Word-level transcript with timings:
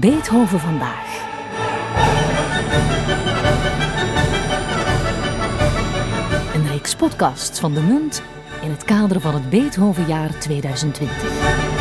Beethoven 0.00 0.60
vandaag. 0.60 1.26
Een 6.54 6.66
reeks 6.68 6.94
podcasts 6.94 7.60
van 7.60 7.74
de 7.74 7.80
Munt 7.80 8.22
in 8.62 8.70
het 8.70 8.84
kader 8.84 9.20
van 9.20 9.34
het 9.34 9.50
Beethovenjaar 9.50 10.38
2020. 10.38 11.77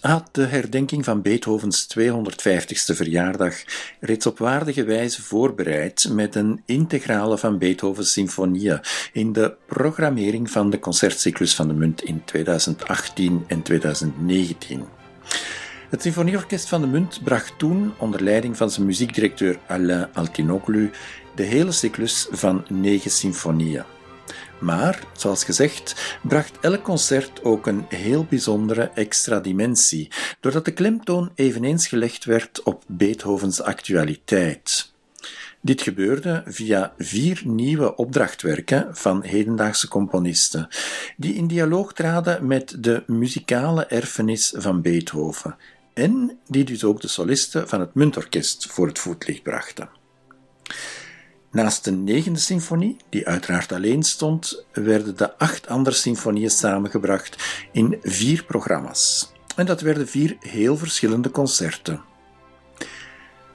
Had 0.00 0.28
de 0.32 0.44
herdenking 0.44 1.04
van 1.04 1.22
Beethovens 1.22 1.86
250ste 1.98 2.94
verjaardag 2.94 3.54
reeds 4.00 4.26
op 4.26 4.38
waardige 4.38 4.84
wijze 4.84 5.22
voorbereid 5.22 6.08
met 6.10 6.34
een 6.34 6.62
integrale 6.64 7.38
van 7.38 7.58
Beethovens 7.58 8.12
symfonieën 8.12 8.80
in 9.12 9.32
de 9.32 9.54
programmering 9.66 10.50
van 10.50 10.70
de 10.70 10.78
concertcyclus 10.78 11.54
van 11.54 11.68
de 11.68 11.74
Munt 11.74 12.02
in 12.02 12.24
2018 12.24 13.44
en 13.46 13.62
2019. 13.62 14.84
Het 15.88 16.02
Symfonieorkest 16.02 16.68
van 16.68 16.80
de 16.80 16.86
Munt 16.86 17.20
bracht 17.24 17.58
toen, 17.58 17.92
onder 17.98 18.22
leiding 18.22 18.56
van 18.56 18.70
zijn 18.70 18.86
muziekdirecteur 18.86 19.58
Alain 19.66 20.08
Altinoglu, 20.12 20.90
de 21.34 21.42
hele 21.42 21.72
cyclus 21.72 22.26
van 22.30 22.64
negen 22.68 23.10
symfonieën. 23.10 23.97
Maar, 24.60 25.02
zoals 25.12 25.44
gezegd, 25.44 26.16
bracht 26.22 26.60
elk 26.60 26.82
concert 26.82 27.44
ook 27.44 27.66
een 27.66 27.84
heel 27.88 28.24
bijzondere 28.24 28.90
extra 28.94 29.40
dimensie, 29.40 30.10
doordat 30.40 30.64
de 30.64 30.72
klemtoon 30.72 31.32
eveneens 31.34 31.88
gelegd 31.88 32.24
werd 32.24 32.62
op 32.62 32.84
Beethovens 32.86 33.62
actualiteit. 33.62 34.92
Dit 35.60 35.82
gebeurde 35.82 36.42
via 36.46 36.92
vier 36.98 37.42
nieuwe 37.44 37.96
opdrachtwerken 37.96 38.96
van 38.96 39.22
hedendaagse 39.22 39.88
componisten, 39.88 40.68
die 41.16 41.34
in 41.34 41.46
dialoog 41.46 41.92
traden 41.92 42.46
met 42.46 42.76
de 42.78 43.02
muzikale 43.06 43.86
erfenis 43.86 44.52
van 44.56 44.82
Beethoven 44.82 45.56
en 45.94 46.38
die 46.46 46.64
dus 46.64 46.84
ook 46.84 47.00
de 47.00 47.08
solisten 47.08 47.68
van 47.68 47.80
het 47.80 47.94
Muntorkest 47.94 48.66
voor 48.66 48.86
het 48.86 48.98
voetlicht 48.98 49.42
brachten. 49.42 49.88
Naast 51.50 51.84
de 51.84 51.90
negende 51.90 52.38
symfonie, 52.38 52.96
die 53.08 53.26
uiteraard 53.26 53.72
alleen 53.72 54.02
stond, 54.02 54.64
werden 54.72 55.16
de 55.16 55.38
acht 55.38 55.68
andere 55.68 55.96
symfonieën 55.96 56.50
samengebracht 56.50 57.36
in 57.72 57.98
vier 58.02 58.44
programma's. 58.44 59.32
En 59.56 59.66
dat 59.66 59.80
werden 59.80 60.08
vier 60.08 60.36
heel 60.40 60.76
verschillende 60.76 61.30
concerten. 61.30 62.00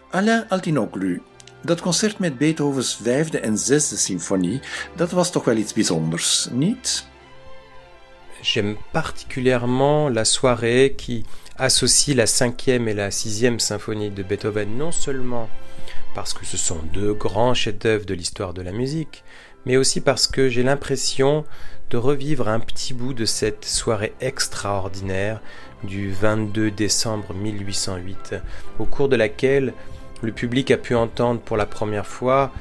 Alain 0.10 0.50
Altinoglu, 0.50 1.22
dat 1.62 1.82
concert 1.82 2.20
met 2.20 2.38
Beethovens 2.38 3.00
vijfde 3.02 3.40
en 3.40 3.58
zesde 3.58 3.98
symfonie, 3.98 4.60
dat 4.96 5.12
was 5.12 5.32
toch 5.32 5.46
wel 5.46 5.56
iets 5.56 5.74
bijzonders, 5.74 6.48
niet? 6.52 7.06
J'aime 8.42 8.78
particulièrement 8.92 10.16
la 10.16 10.24
soirée 10.24 10.96
qui 10.96 11.26
associe 11.56 12.16
la 12.16 12.26
cinquième 12.26 12.88
et 12.88 12.96
la 12.96 13.12
sixième 13.12 13.60
symphonie 13.60 14.14
de 14.14 14.24
Beethoven 14.24 14.78
non 14.78 14.92
seulement 14.92 15.50
parce 16.16 16.34
que 16.34 16.46
ce 16.46 16.58
sont 16.58 16.80
deux 16.94 17.14
grands 17.14 17.54
chefs-d'œuvre 17.54 18.06
de 18.06 18.14
l'histoire 18.14 18.54
de 18.54 18.62
la 18.62 18.72
musique, 18.72 19.24
mais 19.66 19.78
aussi 19.78 20.02
parce 20.02 20.28
que 20.28 20.50
j'ai 20.50 20.64
l'impression 20.64 21.46
de 21.90 21.98
revivre 21.98 22.48
un 22.48 22.60
petit 22.60 22.94
bout 22.94 23.14
de 23.14 23.26
cette 23.26 23.66
soirée 23.66 24.14
extraordinaire 24.22 25.42
du 25.84 26.12
22 26.12 26.72
décembre 26.72 27.34
1808, 27.34 28.36
au 28.80 28.86
cours 28.86 29.10
de 29.10 29.16
laquelle 29.16 29.74
le 30.22 30.32
public 30.32 30.72
a 30.72 30.78
pu 30.78 30.96
entendre 30.96 31.42
pour 31.42 31.58
la 31.58 31.66
première 31.66 32.08
fois, 32.08 32.52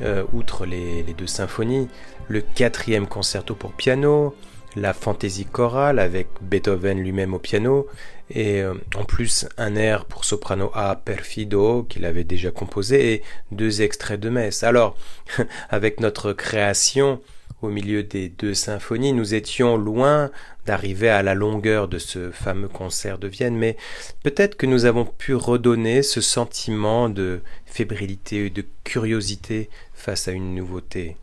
euh, 0.00 0.24
outre 0.32 0.64
les, 0.64 1.02
les 1.02 1.12
deux 1.12 1.26
symphonies, 1.26 1.88
le 2.28 2.40
quatrième 2.40 3.06
concerto 3.06 3.54
pour 3.54 3.72
piano, 3.72 4.34
la 4.76 4.92
fantaisie 4.92 5.44
chorale 5.44 5.98
avec 5.98 6.28
Beethoven 6.40 6.98
lui-même 7.00 7.34
au 7.34 7.38
piano, 7.38 7.86
et 8.30 8.62
euh, 8.62 8.74
en 8.96 9.04
plus 9.04 9.46
un 9.58 9.74
air 9.74 10.04
pour 10.04 10.24
soprano 10.24 10.70
A 10.74 10.94
Perfido 10.96 11.82
qu'il 11.82 12.04
avait 12.04 12.24
déjà 12.24 12.50
composé 12.50 13.14
et 13.14 13.22
deux 13.50 13.82
extraits 13.82 14.20
de 14.20 14.30
messe. 14.30 14.62
Alors, 14.62 14.96
avec 15.70 16.00
notre 16.00 16.32
création 16.32 17.20
au 17.62 17.68
milieu 17.68 18.02
des 18.02 18.28
deux 18.28 18.54
symphonies, 18.54 19.12
nous 19.12 19.34
étions 19.34 19.76
loin 19.76 20.30
d'arriver 20.64 21.10
à 21.10 21.22
la 21.22 21.34
longueur 21.34 21.88
de 21.88 21.98
ce 21.98 22.30
fameux 22.30 22.68
concert 22.68 23.18
de 23.18 23.28
Vienne, 23.28 23.56
mais 23.56 23.76
peut-être 24.22 24.56
que 24.56 24.66
nous 24.66 24.84
avons 24.84 25.04
pu 25.04 25.34
redonner 25.34 26.02
ce 26.02 26.20
sentiment 26.20 27.08
de 27.08 27.40
fébrilité 27.66 28.46
et 28.46 28.50
de 28.50 28.64
curiosité 28.84 29.68
face 29.92 30.28
à 30.28 30.32
une 30.32 30.54
nouveauté. 30.54 31.16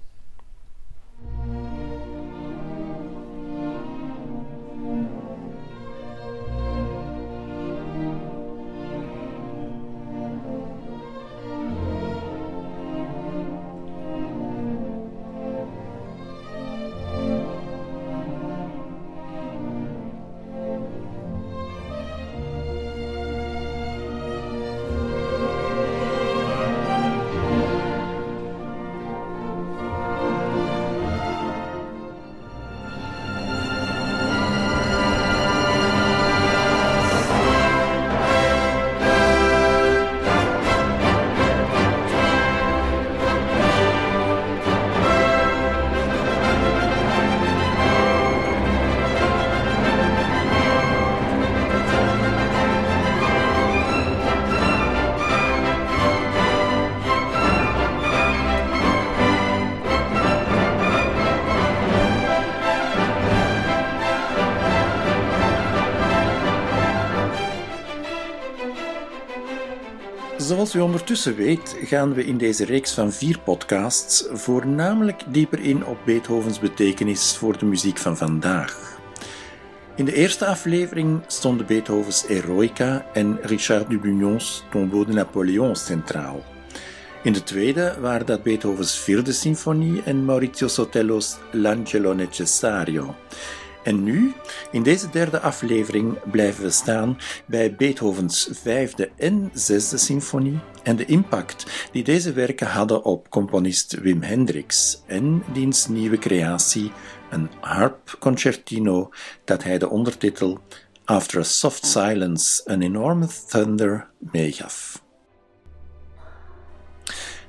Zoals 70.67 70.85
u 70.85 70.91
ondertussen 70.91 71.35
weet, 71.35 71.75
gaan 71.83 72.13
we 72.13 72.25
in 72.25 72.37
deze 72.37 72.65
reeks 72.65 72.93
van 72.93 73.11
vier 73.11 73.39
podcasts 73.39 74.25
voornamelijk 74.31 75.23
dieper 75.27 75.59
in 75.59 75.85
op 75.85 75.97
Beethovens 76.05 76.59
betekenis 76.59 77.35
voor 77.37 77.57
de 77.57 77.65
muziek 77.65 77.97
van 77.97 78.17
vandaag. 78.17 78.99
In 79.95 80.05
de 80.05 80.13
eerste 80.13 80.45
aflevering 80.45 81.21
stonden 81.27 81.65
Beethovens 81.65 82.25
Eroica 82.27 83.05
en 83.13 83.39
Richard 83.41 83.89
Dubugnons 83.89 84.63
Tombeau 84.69 85.05
de 85.05 85.13
Napoléon 85.13 85.75
centraal. 85.75 86.43
In 87.23 87.33
de 87.33 87.43
tweede 87.43 87.95
waren 87.99 88.25
dat 88.25 88.43
Beethovens 88.43 88.99
vierde 88.99 89.31
symfonie 89.31 90.01
en 90.03 90.25
Maurizio 90.25 90.67
Sotello's 90.67 91.37
L'Angelo 91.51 92.13
Necessario. 92.13 93.15
En 93.87 94.03
nu, 94.03 94.33
in 94.71 94.83
deze 94.83 95.09
derde 95.09 95.39
aflevering, 95.39 96.31
blijven 96.31 96.63
we 96.63 96.69
staan 96.69 97.17
bij 97.45 97.75
Beethovens 97.75 98.49
vijfde 98.51 99.11
en 99.17 99.51
zesde 99.53 99.97
symfonie 99.97 100.59
en 100.83 100.95
de 100.95 101.05
impact 101.05 101.87
die 101.91 102.03
deze 102.03 102.33
werken 102.33 102.67
hadden 102.67 103.03
op 103.03 103.29
componist 103.29 103.99
Wim 103.99 104.21
Hendrix 104.21 105.01
en 105.05 105.43
diens 105.53 105.87
nieuwe 105.87 106.17
creatie, 106.17 106.91
een 107.29 107.49
harpconcertino 107.59 109.09
dat 109.43 109.63
hij 109.63 109.77
de 109.77 109.89
ondertitel 109.89 110.59
After 111.05 111.39
a 111.39 111.43
Soft 111.43 111.85
Silence, 111.85 112.69
an 112.69 112.81
Enormous 112.81 113.45
Thunder 113.45 114.09
meegaf. 114.19 115.05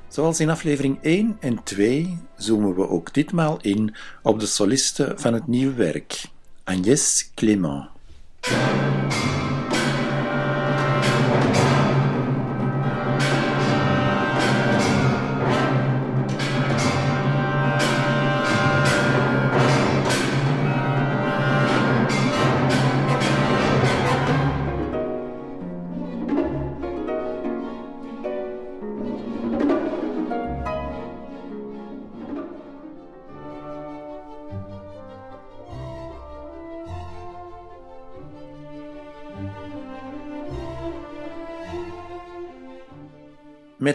Zoals 0.08 0.40
in 0.40 0.50
aflevering 0.50 0.98
1 1.02 1.36
en 1.40 1.62
2 1.62 2.18
zoomen 2.36 2.74
we 2.74 2.88
ook 2.88 3.14
ditmaal 3.14 3.58
in 3.60 3.94
op 4.22 4.40
de 4.40 4.46
soliste 4.46 5.12
van 5.16 5.34
het 5.34 5.46
nieuwe 5.46 5.74
werk, 5.74 6.24
Agnès 6.64 7.30
Clément. 7.34 7.88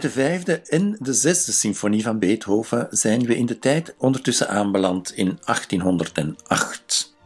De 0.04 0.10
vijfde 0.10 0.60
en 0.60 0.96
de 1.00 1.12
zesde 1.12 1.52
symfonie 1.52 2.02
van 2.02 2.18
Beethoven 2.18 2.86
zijn 2.90 3.26
we 3.26 3.36
in 3.36 3.46
de 3.46 3.58
tijd 3.58 3.94
ondertussen 3.98 4.48
aanbeland 4.48 5.14
in 5.14 5.38
1808. 5.44 7.16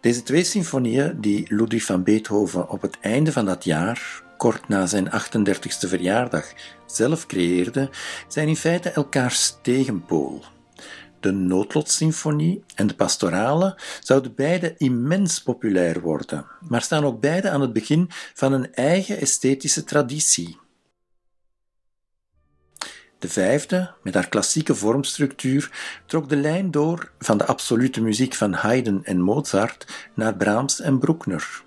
Deze 0.00 0.22
twee 0.22 0.44
symfonieën 0.44 1.20
die 1.20 1.54
Ludwig 1.54 1.84
van 1.84 2.02
Beethoven 2.02 2.68
op 2.68 2.82
het 2.82 2.96
einde 3.00 3.32
van 3.32 3.44
dat 3.44 3.64
jaar, 3.64 4.22
kort 4.36 4.68
na 4.68 4.86
zijn 4.86 5.06
38e 5.06 5.88
verjaardag, 5.88 6.52
zelf 6.86 7.26
creëerde, 7.26 7.90
zijn 8.28 8.48
in 8.48 8.56
feite 8.56 8.90
elkaars 8.90 9.56
tegenpool. 9.62 10.44
De 11.20 11.32
noodlotsymfonie 11.32 12.64
en 12.74 12.86
de 12.86 12.94
pastorale 12.94 13.78
zouden 14.00 14.34
beide 14.34 14.74
immens 14.76 15.42
populair 15.42 16.00
worden, 16.00 16.46
maar 16.68 16.82
staan 16.82 17.04
ook 17.04 17.20
beide 17.20 17.50
aan 17.50 17.60
het 17.60 17.72
begin 17.72 18.10
van 18.34 18.52
een 18.52 18.74
eigen 18.74 19.20
esthetische 19.20 19.84
traditie. 19.84 20.64
De 23.18 23.28
vijfde, 23.28 23.90
met 24.02 24.14
haar 24.14 24.28
klassieke 24.28 24.74
vormstructuur, 24.74 25.70
trok 26.06 26.28
de 26.28 26.36
lijn 26.36 26.70
door 26.70 27.10
van 27.18 27.38
de 27.38 27.46
absolute 27.46 28.02
muziek 28.02 28.34
van 28.34 28.52
Haydn 28.52 29.00
en 29.02 29.20
Mozart 29.20 30.10
naar 30.14 30.36
Brahms 30.36 30.80
en 30.80 30.98
Bruckner. 30.98 31.64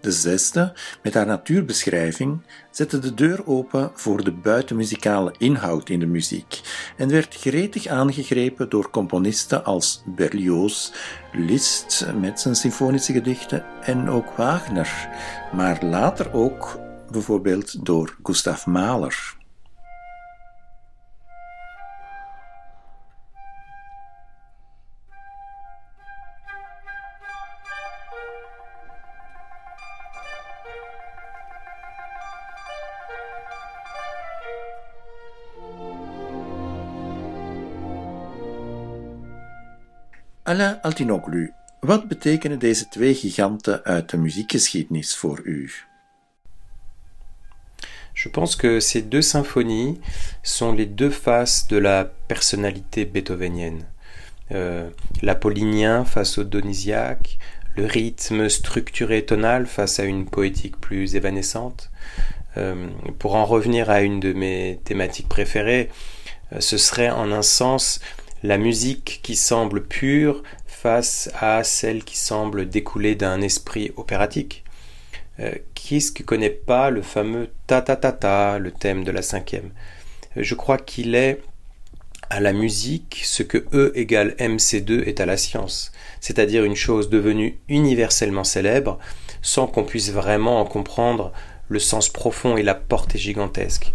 De 0.00 0.12
zesde, 0.12 0.72
met 1.02 1.14
haar 1.14 1.26
natuurbeschrijving, 1.26 2.42
zette 2.70 2.98
de 2.98 3.14
deur 3.14 3.46
open 3.46 3.90
voor 3.94 4.24
de 4.24 4.32
buitenmuzikale 4.32 5.34
inhoud 5.38 5.88
in 5.88 6.00
de 6.00 6.06
muziek 6.06 6.60
en 6.96 7.08
werd 7.08 7.34
gretig 7.34 7.86
aangegrepen 7.86 8.68
door 8.68 8.90
componisten 8.90 9.64
als 9.64 10.02
Berlioz, 10.06 10.90
Liszt 11.32 12.06
met 12.20 12.40
zijn 12.40 12.56
symfonische 12.56 13.12
gedichten 13.12 13.64
en 13.82 14.10
ook 14.10 14.30
Wagner, 14.36 15.08
maar 15.52 15.84
later 15.84 16.32
ook 16.32 16.78
bijvoorbeeld 17.10 17.84
door 17.84 18.16
Gustav 18.22 18.66
Mahler. 18.66 19.37
Alain 40.48 40.78
Altinoglu, 40.82 41.52
wat 41.80 42.08
betekenen 42.08 42.58
deze 42.58 42.88
twee 42.88 43.14
giganten 43.14 43.84
uit 43.84 44.10
de 44.10 44.16
muziekgeschiedenis 44.16 45.16
voor 45.16 45.40
u? 45.44 45.70
Je 48.12 48.30
pense 48.30 48.56
que 48.56 48.80
ces 48.80 49.08
deux 49.08 49.30
symphonies 49.30 49.98
sont 50.42 50.76
les 50.76 50.94
deux 50.94 51.14
faces 51.14 51.66
de 51.66 51.80
la 51.80 52.04
personnalité 52.26 53.06
beethovenienne. 53.06 53.82
Euh, 54.50 54.88
L'apollinien 55.20 56.04
face 56.06 56.38
au 56.38 56.44
donisiaque, 56.44 57.36
le 57.76 57.84
rythme 57.84 58.48
structuré 58.48 59.24
tonal 59.24 59.66
face 59.66 60.00
à 60.00 60.04
une 60.04 60.24
poétique 60.24 60.80
plus 60.80 61.14
évanescente. 61.14 61.90
Euh, 62.56 62.88
pour 63.18 63.34
en 63.34 63.44
revenir 63.44 63.90
à 63.90 64.00
une 64.00 64.20
de 64.20 64.32
mes 64.32 64.80
thématiques 64.84 65.28
préférées, 65.28 65.90
euh, 66.52 66.60
ce 66.60 66.78
serait 66.78 67.10
en 67.10 67.32
un 67.32 67.42
sens 67.42 68.00
la 68.42 68.58
musique 68.58 69.20
qui 69.22 69.36
semble 69.36 69.84
pure 69.84 70.42
face 70.66 71.30
à 71.40 71.64
celle 71.64 72.04
qui 72.04 72.16
semble 72.16 72.68
découler 72.68 73.14
d'un 73.14 73.40
esprit 73.40 73.92
opératique. 73.96 74.64
Qui 75.74 75.96
est-ce 75.96 76.12
qui 76.12 76.24
connaît 76.24 76.50
pas 76.50 76.90
le 76.90 77.02
fameux 77.02 77.48
ta 77.66 77.80
ta 77.80 77.96
ta 77.96 78.12
ta, 78.12 78.58
le 78.58 78.72
thème 78.72 79.04
de 79.04 79.12
la 79.12 79.22
cinquième 79.22 79.70
euh, 80.36 80.42
Je 80.42 80.54
crois 80.54 80.78
qu'il 80.78 81.14
est 81.14 81.40
à 82.30 82.40
la 82.40 82.52
musique 82.52 83.22
ce 83.24 83.42
que 83.42 83.64
E 83.72 83.92
égale 83.94 84.34
MC2 84.38 85.04
est 85.04 85.20
à 85.20 85.26
la 85.26 85.36
science, 85.36 85.92
c'est-à-dire 86.20 86.64
une 86.64 86.76
chose 86.76 87.08
devenue 87.08 87.58
universellement 87.68 88.44
célèbre 88.44 88.98
sans 89.40 89.66
qu'on 89.66 89.84
puisse 89.84 90.10
vraiment 90.10 90.60
en 90.60 90.64
comprendre 90.64 91.32
le 91.68 91.78
sens 91.78 92.08
profond 92.08 92.56
et 92.56 92.62
la 92.62 92.74
portée 92.74 93.18
gigantesque. 93.18 93.92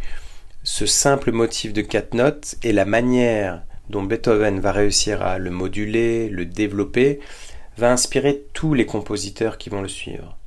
Ce 0.64 0.86
simple 0.86 1.32
motif 1.32 1.74
de 1.74 1.82
quatre 1.82 2.14
notes 2.14 2.56
et 2.64 2.72
la 2.72 2.86
manière 2.86 3.64
dont 3.90 4.04
Beethoven 4.04 4.60
va 4.60 4.72
réussir 4.72 5.22
à 5.22 5.38
le 5.38 5.50
moduler, 5.50 6.30
le 6.30 6.46
développer, 6.46 7.20
va 7.78 7.92
inspirer 7.92 8.44
tous 8.54 8.74
les 8.74 8.86
compositeurs 8.86 9.58
qui 9.58 9.70
vont 9.70 9.82
le 9.82 9.88
suivre. 9.88 10.38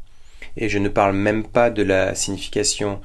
Et 0.56 0.68
je 0.68 0.78
ne 0.78 0.88
parle 0.88 1.14
même 1.14 1.44
pas 1.44 1.70
de 1.70 1.82
la 1.82 2.14
signification 2.14 3.00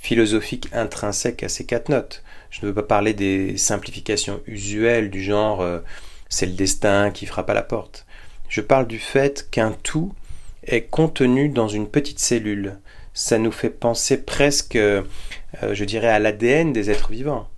philosophique 0.00 0.68
intrinsèque 0.72 1.42
à 1.42 1.48
ces 1.48 1.66
quatre 1.66 1.88
notes. 1.88 2.22
Je 2.50 2.62
ne 2.62 2.66
veux 2.66 2.74
pas 2.74 2.82
parler 2.82 3.14
des 3.14 3.56
simplifications 3.56 4.40
usuelles 4.46 5.10
du 5.10 5.22
genre 5.22 5.60
euh, 5.60 5.80
c'est 6.28 6.46
le 6.46 6.52
destin 6.52 7.10
qui 7.10 7.26
frappe 7.26 7.50
à 7.50 7.54
la 7.54 7.62
porte. 7.62 8.06
Je 8.48 8.60
parle 8.60 8.86
du 8.86 8.98
fait 8.98 9.48
qu'un 9.50 9.72
tout 9.82 10.12
est 10.64 10.82
contenu 10.82 11.48
dans 11.48 11.68
une 11.68 11.88
petite 11.88 12.18
cellule. 12.18 12.78
Ça 13.14 13.38
nous 13.38 13.52
fait 13.52 13.70
penser 13.70 14.22
presque, 14.22 14.76
euh, 14.76 15.02
je 15.72 15.84
dirais, 15.84 16.08
à 16.08 16.18
l'ADN 16.18 16.72
des 16.72 16.90
êtres 16.90 17.10
vivants. 17.10 17.48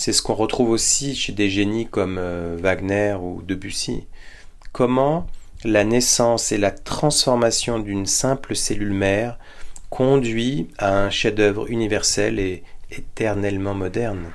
C'est 0.00 0.12
ce 0.12 0.22
qu'on 0.22 0.34
retrouve 0.34 0.70
aussi 0.70 1.16
chez 1.16 1.32
des 1.32 1.50
génies 1.50 1.88
comme 1.88 2.18
euh, 2.20 2.56
Wagner 2.56 3.16
ou 3.20 3.42
Debussy. 3.42 4.06
Comment 4.70 5.26
la 5.64 5.82
naissance 5.82 6.52
et 6.52 6.56
la 6.56 6.70
transformation 6.70 7.80
d'une 7.80 8.06
simple 8.06 8.54
cellule 8.54 8.92
mère 8.92 9.40
conduit 9.90 10.68
à 10.78 10.96
un 10.96 11.10
chef-d'œuvre 11.10 11.68
universel 11.68 12.38
et 12.38 12.62
éternellement 12.92 13.74
moderne. 13.74 14.30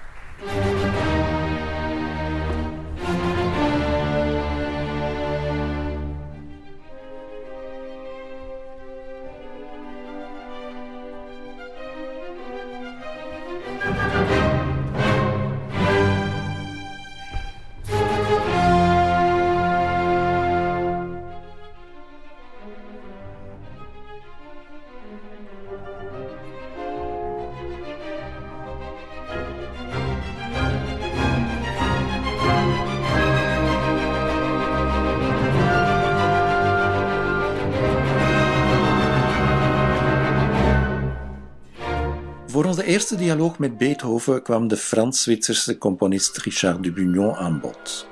Onze 42.73 42.85
eerste 42.85 43.15
dialoog 43.15 43.59
met 43.59 43.77
Beethoven 43.77 44.41
kwam 44.41 44.67
de 44.67 44.77
Frans-Zwitserse 44.77 45.77
componist 45.77 46.37
Richard 46.37 46.83
Dubugnon 46.83 47.35
aan 47.35 47.59
bod. 47.59 48.07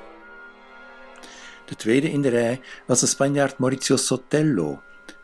De 1.66 1.76
tweede 1.76 2.10
in 2.10 2.22
de 2.22 2.28
rij 2.28 2.60
was 2.86 3.00
de 3.00 3.06
Spanjaard 3.06 3.58
Maurizio 3.58 3.96
Sotello. 3.96 4.82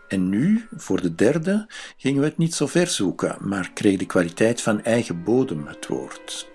En 0.08 0.28
nu, 0.28 0.66
voor 0.76 1.00
de 1.00 1.14
derde, 1.14 1.66
gingen 1.96 2.20
we 2.20 2.26
het 2.26 2.38
niet 2.38 2.54
zo 2.54 2.66
ver 2.66 2.86
zoeken, 2.86 3.36
maar 3.40 3.70
kreeg 3.72 3.98
de 3.98 4.06
kwaliteit 4.06 4.60
van 4.60 4.82
eigen 4.82 5.24
bodem 5.24 5.66
het 5.66 5.86
woord. 5.86 6.50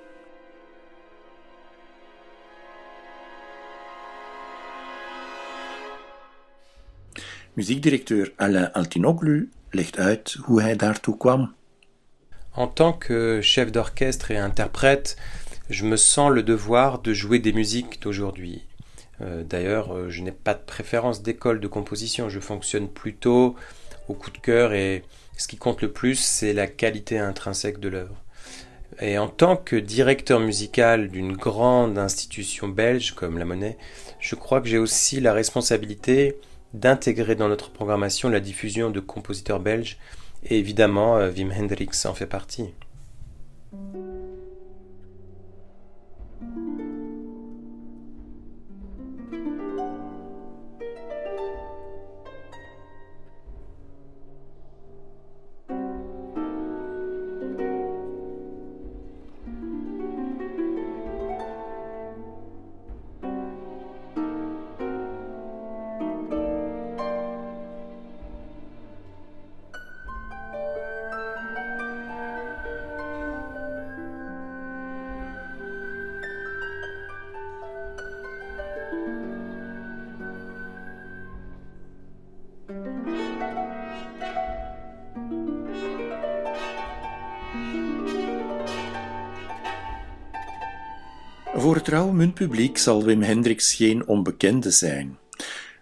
Muziekdirecteur 7.54 8.34
Alain 8.36 8.72
Altinoglu 8.72 9.50
legt 9.70 9.98
uit 9.98 10.38
hoe 10.42 10.62
hij 10.62 10.76
daartoe 10.76 11.18
kwam. 11.18 11.56
En 12.56 12.68
tant 12.68 12.94
que 12.94 13.42
chef 13.42 13.72
d'orchestre 13.72 14.30
et 14.30 14.38
interprète, 14.38 15.16
je 15.70 15.86
me 15.86 15.98
sens 15.98 16.32
le 16.32 16.44
devoir 16.44 17.00
de 17.00 17.14
jouer 17.14 17.40
des 17.40 17.54
musiques 17.54 18.02
d'aujourd'hui. 18.02 18.62
Euh, 19.22 19.44
d'ailleurs, 19.44 19.96
euh, 19.96 20.10
je 20.10 20.22
n'ai 20.22 20.32
pas 20.32 20.54
de 20.54 20.62
préférence 20.62 21.24
d'école 21.24 21.60
de 21.60 21.68
composition, 21.68 22.30
je 22.30 22.40
fonctionne 22.40 22.88
plutôt 22.88 23.56
au 24.08 24.14
coup 24.14 24.30
de 24.30 24.38
cœur 24.38 24.74
et 24.74 25.04
ce 25.38 25.48
qui 25.48 25.58
compte 25.58 25.82
le 25.82 25.92
plus, 25.92 26.16
c'est 26.16 26.54
la 26.54 26.68
qualité 26.68 27.18
intrinsèque 27.18 27.80
de 27.80 27.90
l'œuvre. 27.90 28.22
Et 29.02 29.18
en 29.18 29.28
tant 29.28 29.56
que 29.58 29.76
directeur 29.76 30.40
musical 30.40 31.10
d'une 31.10 31.36
grande 31.36 31.98
institution 31.98 32.68
belge 32.68 33.14
comme 33.14 33.40
la 33.40 33.46
Monnaie, 33.46 33.78
je 34.20 34.36
crois 34.36 34.62
que 34.62 34.68
j'ai 34.68 34.78
aussi 34.78 35.20
la 35.20 35.34
responsabilité 35.34 36.38
d'intégrer 36.76 37.36
dans 37.36 37.50
notre 37.50 37.72
programmation 37.72 38.30
la 38.30 38.40
diffusion 38.40 38.92
de 38.92 39.00
compositeurs 39.00 39.60
belges, 39.60 39.98
et 40.46 40.60
évidemment 40.60 41.18
euh, 41.18 41.32
Wim 41.32 41.52
Hendrix 41.52 41.90
en 42.06 42.14
fait 42.14 42.26
partie. 42.26 42.74
Trouwe 92.24 92.42
muntpubliek 92.42 92.78
zal 92.78 93.04
Wim 93.04 93.22
Hendrix 93.22 93.74
geen 93.74 94.08
onbekende 94.08 94.72
zijn. 94.72 95.18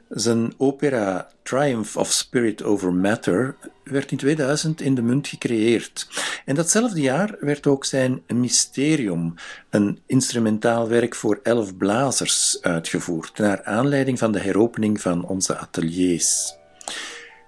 Zijn 0.10 0.54
opera 0.58 1.28
Triumph 1.44 1.98
of 1.98 2.12
Spirit 2.12 2.64
Over 2.64 2.94
Matter 2.94 3.56
werd 3.84 4.12
in 4.12 4.18
2000 4.18 4.82
in 4.82 4.96
de 4.96 5.02
munt 5.02 5.28
gecreëerd. 5.28 6.08
En 6.46 6.56
datzelfde 6.56 7.02
jaar 7.02 7.36
werd 7.40 7.68
ook 7.68 7.86
zijn 7.86 8.24
Mysterium, 8.28 9.34
een 9.70 10.00
instrumentaal 10.06 10.88
werk 10.88 11.16
voor 11.16 11.40
elf 11.44 11.78
blazers, 11.78 12.58
uitgevoerd, 12.62 13.38
naar 13.38 13.64
aanleiding 13.64 14.20
van 14.20 14.32
de 14.32 14.40
heropening 14.40 15.02
van 15.02 15.26
onze 15.26 15.58
ateliers. 15.58 16.56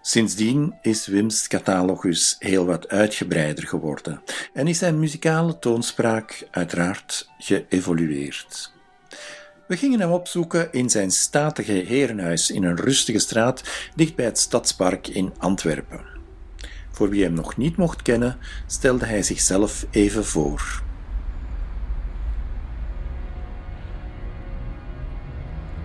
Sindsdien 0.02 0.76
is 0.82 1.08
Wim's 1.08 1.48
catalogus 1.48 2.36
heel 2.40 2.66
wat 2.66 2.88
uitgebreider 2.88 3.68
geworden 3.68 4.22
en 4.54 4.68
is 4.68 4.78
zijn 4.78 5.00
muzikale 5.00 5.60
toonspraak 5.60 6.48
uiteraard 6.52 7.30
geëvolueerd. 7.38 8.74
We 9.74 9.80
gingen 9.80 10.00
hem 10.00 10.12
opzoeken 10.12 10.72
in 10.72 10.90
zijn 10.90 11.12
statige 11.12 11.72
herenhuis 11.72 12.52
in 12.52 12.64
een 12.64 12.76
rustige 12.76 13.20
straat 13.20 13.64
dicht 13.96 14.16
bij 14.16 14.26
het 14.26 14.40
Stadspark 14.40 15.08
in 15.08 15.34
Antwerpen. 15.38 16.02
Voor 16.92 17.10
wie 17.10 17.24
hem 17.24 17.34
nog 17.34 17.58
niet 17.58 17.78
mocht 17.78 18.02
kennen, 18.02 18.38
stelde 18.68 19.06
hij 19.06 19.24
zichzelf 19.24 19.86
even 19.92 20.26
voor. 20.26 20.84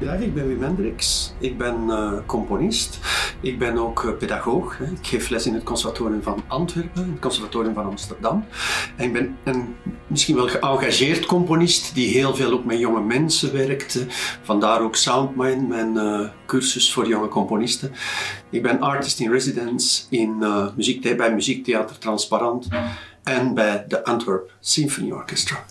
Ja, 0.00 0.12
ik 0.12 0.34
ben 0.34 0.46
Wim 0.46 0.62
Hendricks. 0.62 1.32
Ik 1.38 1.58
ben 1.58 1.84
uh, 1.86 2.12
componist. 2.26 2.98
Ik 3.40 3.58
ben 3.58 3.78
ook 3.78 4.02
uh, 4.02 4.16
pedagoog. 4.16 4.78
Hè. 4.78 4.84
Ik 4.84 5.06
geef 5.06 5.28
les 5.28 5.46
in 5.46 5.54
het 5.54 5.62
conservatorium 5.62 6.22
van 6.22 6.42
Antwerpen, 6.46 7.10
het 7.10 7.20
conservatorium 7.20 7.74
van 7.74 7.84
Amsterdam. 7.84 8.44
En 8.96 9.04
ik 9.04 9.12
ben 9.12 9.36
een 9.44 9.76
misschien 10.06 10.34
wel 10.34 10.48
geëngageerd 10.48 11.26
componist 11.26 11.94
die 11.94 12.08
heel 12.08 12.34
veel 12.34 12.52
ook 12.52 12.64
met 12.64 12.78
jonge 12.78 13.00
mensen 13.00 13.52
werkt. 13.52 14.06
Vandaar 14.42 14.80
ook 14.80 14.96
Soundmind, 14.96 15.68
mijn 15.68 15.94
uh, 15.94 16.28
cursus 16.46 16.92
voor 16.92 17.08
jonge 17.08 17.28
componisten. 17.28 17.92
Ik 18.50 18.62
ben 18.62 18.80
artist 18.80 19.20
in 19.20 19.30
residence 19.30 20.02
in, 20.10 20.44
muziek, 20.76 21.16
bij 21.16 21.34
Muziektheater 21.34 21.98
Transparant 21.98 22.68
en 23.22 23.54
bij 23.54 23.84
de 23.88 24.04
Antwerp 24.04 24.50
Symphony 24.60 25.10
Orchestra. 25.10 25.64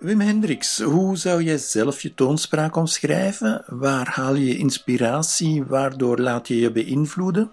Wim 0.00 0.20
Hendricks, 0.20 0.80
hoe 0.80 1.16
zou 1.16 1.42
jij 1.42 1.58
zelf 1.58 2.02
je 2.02 2.14
toonspraak 2.14 2.76
omschrijven? 2.76 3.64
Waar 3.66 4.08
haal 4.08 4.34
je 4.34 4.56
inspiratie? 4.56 5.64
Waardoor 5.64 6.18
laat 6.18 6.48
je 6.48 6.58
je 6.58 6.72
beïnvloeden? 6.72 7.50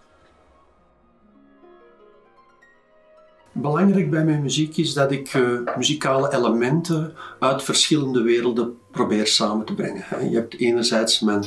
Belangrijk 3.52 4.10
bij 4.10 4.26
mijn 4.26 4.42
muziek 4.42 4.78
is 4.78 4.94
dat 4.94 5.12
ik 5.12 5.34
uh, 5.34 5.60
muzikale 5.78 6.34
elementen 6.34 7.14
uit 7.40 7.64
verschillende 7.64 8.22
werelden 8.22 8.78
probeer 8.98 9.28
samen 9.28 9.66
te 9.66 9.74
brengen. 9.74 10.30
Je 10.30 10.36
hebt 10.36 10.60
enerzijds 10.60 11.20
mijn, 11.20 11.46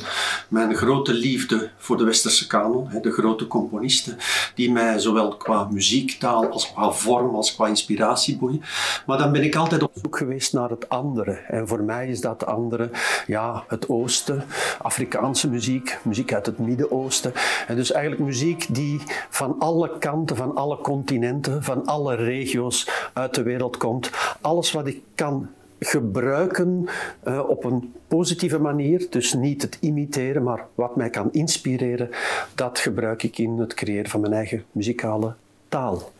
mijn 0.48 0.74
grote 0.74 1.12
liefde 1.12 1.70
voor 1.76 1.96
de 1.96 2.04
westerse 2.04 2.46
kanon, 2.46 2.88
de 3.02 3.10
grote 3.10 3.46
componisten, 3.46 4.16
die 4.54 4.72
mij 4.72 4.98
zowel 4.98 5.36
qua 5.36 5.68
muziektaal 5.70 6.48
als 6.50 6.72
qua 6.72 6.90
vorm 6.90 7.34
als 7.34 7.54
qua 7.54 7.66
inspiratie 7.66 8.36
boeien. 8.36 8.62
Maar 9.06 9.18
dan 9.18 9.32
ben 9.32 9.42
ik 9.42 9.56
altijd 9.56 9.82
op 9.82 9.92
zoek 9.94 10.16
geweest 10.16 10.52
naar 10.52 10.70
het 10.70 10.88
andere. 10.88 11.32
En 11.32 11.68
voor 11.68 11.82
mij 11.82 12.08
is 12.08 12.20
dat 12.20 12.46
andere, 12.46 12.90
ja, 13.26 13.64
het 13.68 13.88
oosten, 13.88 14.44
Afrikaanse 14.82 15.48
muziek, 15.48 15.98
muziek 16.02 16.34
uit 16.34 16.46
het 16.46 16.58
Midden-Oosten. 16.58 17.32
En 17.66 17.76
dus 17.76 17.92
eigenlijk 17.92 18.24
muziek 18.24 18.66
die 18.74 19.00
van 19.30 19.56
alle 19.58 19.98
kanten, 19.98 20.36
van 20.36 20.54
alle 20.56 20.78
continenten, 20.78 21.62
van 21.62 21.86
alle 21.86 22.14
regio's 22.14 22.88
uit 23.12 23.34
de 23.34 23.42
wereld 23.42 23.76
komt. 23.76 24.10
Alles 24.40 24.72
wat 24.72 24.86
ik 24.86 25.02
kan 25.14 25.48
gebruiken 25.80 26.88
uh, 27.24 27.48
op 27.48 27.64
een 27.64 27.92
positieve 28.08 28.58
manier. 28.58 29.06
Dus 29.10 29.34
niet 29.34 29.62
het 29.62 29.78
imiteren, 29.80 30.42
maar 30.42 30.66
wat 30.74 30.96
mij 30.96 31.10
kan 31.10 31.32
inspireren, 31.32 32.10
dat 32.54 32.78
gebruik 32.78 33.22
ik 33.22 33.38
in 33.38 33.58
het 33.58 33.74
creëren 33.74 34.10
van 34.10 34.20
mijn 34.20 34.32
eigen 34.32 34.64
muzikale 34.72 35.34
taal. 35.68 36.12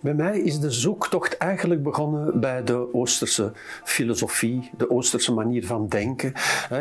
Bij 0.00 0.14
mij 0.14 0.40
is 0.40 0.60
de 0.60 0.70
zoektocht 0.70 1.36
eigenlijk 1.36 1.82
begonnen 1.82 2.40
bij 2.40 2.64
de 2.64 2.94
Oosterse 2.94 3.52
filosofie, 3.84 4.70
de 4.76 4.90
Oosterse 4.90 5.32
manier 5.32 5.66
van 5.66 5.88
denken. 5.88 6.32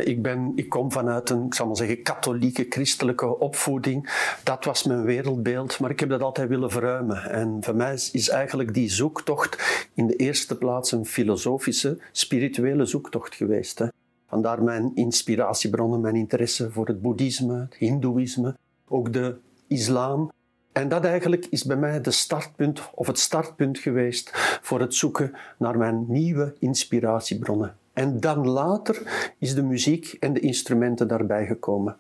Ik, 0.04 0.22
ben, 0.22 0.52
ik 0.56 0.70
kom 0.70 0.92
vanuit 0.92 1.30
een, 1.30 1.46
ik 1.46 1.54
zal 1.54 1.66
maar 1.66 1.76
zeggen, 1.76 2.02
katholieke, 2.02 2.66
christelijke 2.70 3.40
opvoeding. 3.40 4.10
Dat 4.44 4.66
was 4.66 4.84
mijn 4.84 5.04
wereldbeeld, 5.04 5.80
maar 5.80 5.90
ik 5.90 6.00
heb 6.00 6.10
dat 6.10 6.22
altijd 6.22 6.50
willen 6.50 6.72
verruimen. 6.72 7.30
En 7.30 7.58
voor 7.62 7.76
mij 7.76 7.94
is 7.94 8.30
eigenlijk 8.30 8.74
die 8.74 8.90
zoektocht 8.90 9.88
in 9.94 10.08
de 10.08 10.16
eerste 10.16 10.58
plaats 10.58 10.92
een 10.92 11.06
filosofische, 11.06 11.98
spirituele 12.12 12.86
zoektocht 12.86 13.36
geweest. 13.36 13.84
Vandaar 14.28 14.64
mijn 14.64 14.92
inspiratiebronnen, 14.96 16.02
mijn 16.02 16.16
interesse 16.16 16.72
voor 16.72 16.88
het 16.88 17.02
boeddhisme, 17.02 17.60
het 17.60 17.76
hindoeïsme, 17.76 18.56
ook 18.88 19.14
de 19.14 19.36
islam. 19.68 20.32
En 20.76 20.90
dat 20.90 21.06
eigenlijk 21.06 21.46
is 21.50 21.64
bij 21.64 21.76
mij 21.76 22.02
de 22.02 22.12
startpunt 22.12 22.82
of 22.94 23.08
het 23.08 23.20
startpunt 23.20 23.78
geweest 23.78 24.32
voor 24.62 24.80
het 24.80 24.94
zoeken 24.94 25.36
naar 25.58 25.78
mijn 25.78 26.06
nieuwe 26.08 26.54
inspiratiebronnen. 26.60 27.78
En 27.94 28.20
dan 28.20 28.48
later 28.48 29.32
is 29.40 29.56
de 29.56 29.64
muziek 29.64 30.18
en 30.20 30.34
de 30.34 30.40
instrumenten 30.40 31.08
daarbij 31.08 31.46
gekomen. 31.46 31.98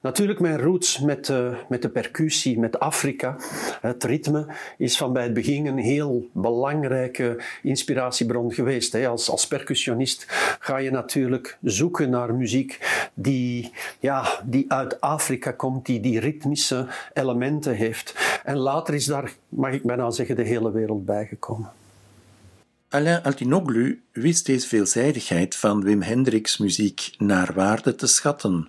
Natuurlijk, 0.00 0.40
mijn 0.40 0.60
roots 0.60 0.98
met, 0.98 1.28
uh, 1.28 1.56
met 1.68 1.82
de 1.82 1.88
percussie, 1.88 2.58
met 2.58 2.80
Afrika, 2.80 3.36
het 3.80 4.04
ritme, 4.04 4.46
is 4.76 4.96
van 4.96 5.12
bij 5.12 5.22
het 5.22 5.34
begin 5.34 5.66
een 5.66 5.78
heel 5.78 6.28
belangrijke 6.32 7.42
inspiratiebron 7.62 8.52
geweest. 8.52 8.92
Hè. 8.92 9.08
Als, 9.08 9.30
als 9.30 9.46
percussionist 9.46 10.26
ga 10.58 10.76
je 10.76 10.90
natuurlijk 10.90 11.58
zoeken 11.62 12.10
naar 12.10 12.34
muziek 12.34 12.78
die, 13.14 13.72
ja, 14.00 14.40
die 14.44 14.72
uit 14.72 15.00
Afrika 15.00 15.50
komt, 15.50 15.86
die 15.86 16.00
die 16.00 16.20
ritmische 16.20 16.86
elementen 17.12 17.74
heeft. 17.74 18.40
En 18.44 18.56
later 18.56 18.94
is 18.94 19.04
daar, 19.04 19.32
mag 19.48 19.72
ik 19.72 19.82
bijna 19.82 20.10
zeggen, 20.10 20.36
de 20.36 20.42
hele 20.42 20.72
wereld 20.72 21.04
bijgekomen. 21.04 21.70
Alain 22.88 23.22
Altinoglu 23.22 24.02
wist 24.12 24.46
deze 24.46 24.68
veelzijdigheid 24.68 25.56
van 25.56 25.82
Wim 25.82 26.02
Hendricks 26.02 26.58
muziek 26.58 27.14
naar 27.16 27.52
waarde 27.54 27.94
te 27.94 28.06
schatten. 28.06 28.68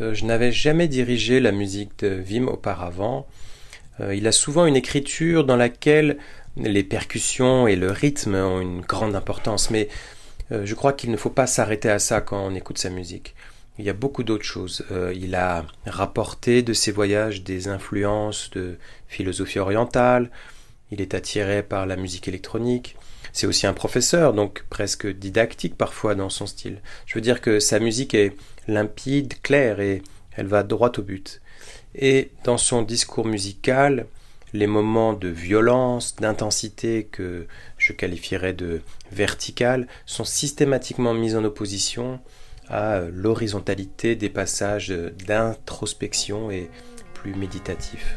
Euh, 0.00 0.14
je 0.14 0.24
n'avais 0.24 0.52
jamais 0.52 0.88
dirigé 0.88 1.40
la 1.40 1.52
musique 1.52 1.98
de 2.00 2.22
Wim 2.28 2.48
auparavant. 2.48 3.26
Euh, 4.00 4.14
il 4.14 4.26
a 4.26 4.32
souvent 4.32 4.66
une 4.66 4.76
écriture 4.76 5.44
dans 5.44 5.56
laquelle 5.56 6.18
les 6.56 6.84
percussions 6.84 7.66
et 7.66 7.76
le 7.76 7.90
rythme 7.90 8.34
ont 8.34 8.60
une 8.60 8.80
grande 8.80 9.14
importance, 9.14 9.70
mais 9.70 9.88
euh, 10.52 10.64
je 10.64 10.74
crois 10.74 10.92
qu'il 10.92 11.10
ne 11.10 11.16
faut 11.16 11.30
pas 11.30 11.46
s'arrêter 11.46 11.90
à 11.90 11.98
ça 11.98 12.20
quand 12.20 12.44
on 12.44 12.54
écoute 12.54 12.78
sa 12.78 12.90
musique. 12.90 13.34
Il 13.78 13.84
y 13.84 13.90
a 13.90 13.94
beaucoup 13.94 14.24
d'autres 14.24 14.44
choses. 14.44 14.84
il 15.14 15.34
a 15.34 15.64
rapporté 15.86 16.60
de 16.60 16.74
ses 16.74 16.92
voyages 16.92 17.42
des 17.44 17.66
influences 17.66 18.50
de 18.50 18.76
philosophie 19.08 19.58
orientale, 19.58 20.30
il 20.90 21.00
est 21.00 21.14
attiré 21.14 21.62
par 21.62 21.86
la 21.86 21.96
musique 21.96 22.28
électronique, 22.28 22.96
c'est 23.32 23.46
aussi 23.46 23.66
un 23.66 23.72
professeur, 23.72 24.34
donc 24.34 24.64
presque 24.68 25.06
didactique 25.06 25.76
parfois 25.76 26.14
dans 26.14 26.28
son 26.28 26.46
style. 26.46 26.82
Je 27.06 27.14
veux 27.14 27.20
dire 27.20 27.40
que 27.40 27.58
sa 27.58 27.78
musique 27.78 28.12
est 28.12 28.34
limpide, 28.68 29.40
claire 29.42 29.80
et 29.80 30.02
elle 30.36 30.46
va 30.46 30.62
droit 30.62 30.92
au 30.98 31.02
but. 31.02 31.40
Et 31.94 32.30
dans 32.44 32.58
son 32.58 32.82
discours 32.82 33.26
musical, 33.26 34.06
les 34.52 34.66
moments 34.66 35.12
de 35.12 35.28
violence, 35.28 36.16
d'intensité 36.16 37.04
que 37.10 37.46
je 37.78 37.92
qualifierais 37.92 38.52
de 38.52 38.80
vertical 39.12 39.86
sont 40.06 40.24
systématiquement 40.24 41.14
mis 41.14 41.34
en 41.36 41.44
opposition 41.44 42.20
à 42.68 43.00
l'horizontalité 43.12 44.16
des 44.16 44.30
passages 44.30 44.90
d'introspection 45.26 46.50
et 46.50 46.70
plus 47.14 47.34
méditatifs. 47.34 48.16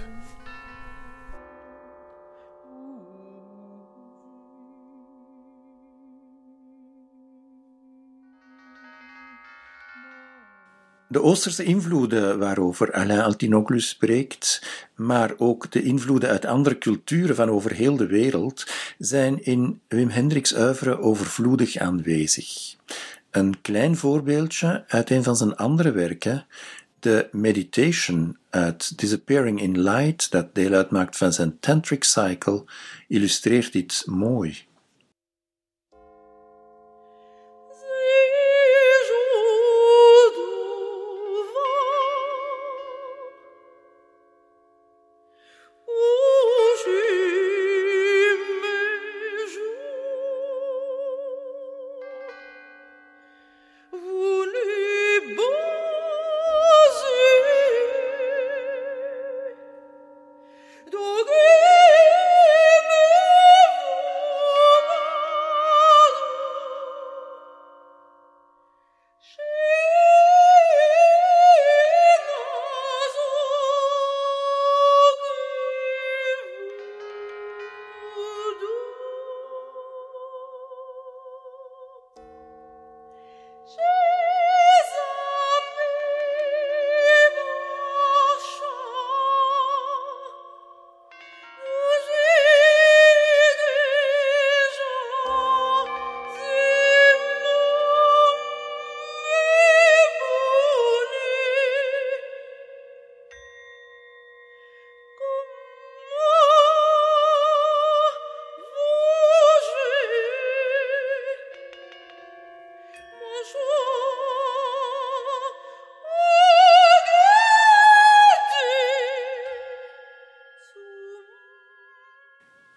De 11.14 11.22
Oosterse 11.22 11.64
invloeden 11.64 12.40
waarover 12.40 12.94
Alain 12.94 13.22
Altinoglu 13.22 13.80
spreekt, 13.80 14.62
maar 14.96 15.34
ook 15.38 15.72
de 15.72 15.84
invloeden 15.84 16.30
uit 16.30 16.46
andere 16.46 16.78
culturen 16.78 17.36
van 17.36 17.50
over 17.50 17.74
heel 17.74 17.96
de 17.96 18.06
wereld, 18.06 18.66
zijn 18.98 19.46
in 19.46 19.82
Wim 19.88 20.10
Hendricks 20.10 20.54
oeuvre 20.56 21.00
overvloedig 21.00 21.78
aanwezig. 21.78 22.76
Een 23.32 23.62
klein 23.62 23.98
voorbeeldje 23.98 24.84
uit 24.88 25.10
een 25.10 25.24
van 25.24 25.36
zijn 25.36 25.56
andere 25.56 25.92
werken, 25.92 26.46
de 27.00 27.28
Meditation 27.32 28.38
uit 28.50 28.98
Disappearing 28.98 29.62
in 29.62 29.82
Light, 29.82 30.32
dat 30.32 30.56
deel 30.56 30.74
uitmaakt 30.74 31.18
van 31.18 31.34
zijn 31.34 31.60
Tantric 31.60 32.04
Cycle, 32.04 32.64
illustreert 33.08 33.72
dit 33.72 34.04
mooi. 34.06 34.66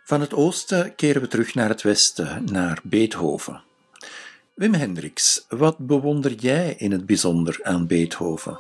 Van 0.07 0.21
het 0.21 0.35
oosten 0.35 0.95
keren 0.95 1.23
we 1.23 1.29
terug 1.29 1.55
naar 1.55 1.69
het 1.69 1.83
westen, 1.83 2.45
naar 2.45 2.81
Beethoven. 2.83 3.63
Wim 4.55 4.75
Hendricks, 4.75 5.47
wat 5.49 5.79
bewonder 5.79 6.33
jij 6.33 6.75
in 6.79 6.93
het 6.93 7.07
bijzonder 7.07 7.61
aan 7.63 7.87
Beethoven? 7.87 8.59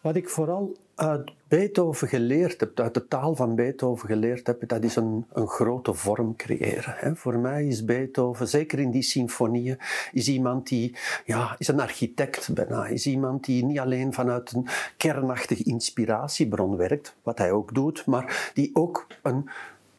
Wat 0.00 0.16
ik 0.16 0.28
vooral 0.28 0.76
uit 0.94 1.32
Beethoven 1.48 2.08
geleerd 2.08 2.60
heb, 2.60 2.80
uit 2.80 2.94
de 2.94 3.08
taal 3.08 3.34
van 3.34 3.54
Beethoven 3.54 4.08
geleerd 4.08 4.46
heb, 4.46 4.68
dat 4.68 4.84
is 4.84 4.96
een, 4.96 5.26
een 5.32 5.48
grote 5.48 5.94
vorm 5.94 6.36
creëren. 6.36 7.16
Voor 7.16 7.38
mij 7.38 7.66
is 7.66 7.84
Beethoven, 7.84 8.48
zeker 8.48 8.78
in 8.78 8.90
die 8.90 9.02
symfonieën, 9.02 9.78
is 10.12 10.28
iemand 10.28 10.68
die, 10.68 10.96
ja, 11.24 11.54
is 11.58 11.68
een 11.68 11.80
architect 11.80 12.54
bijna. 12.54 12.86
Is 12.86 13.06
iemand 13.06 13.44
die 13.44 13.64
niet 13.64 13.78
alleen 13.78 14.12
vanuit 14.12 14.52
een 14.52 14.68
kernachtige 14.96 15.64
inspiratiebron 15.64 16.76
werkt, 16.76 17.16
wat 17.22 17.38
hij 17.38 17.52
ook 17.52 17.74
doet, 17.74 18.06
maar 18.06 18.50
die 18.54 18.70
ook 18.72 19.06
een 19.22 19.50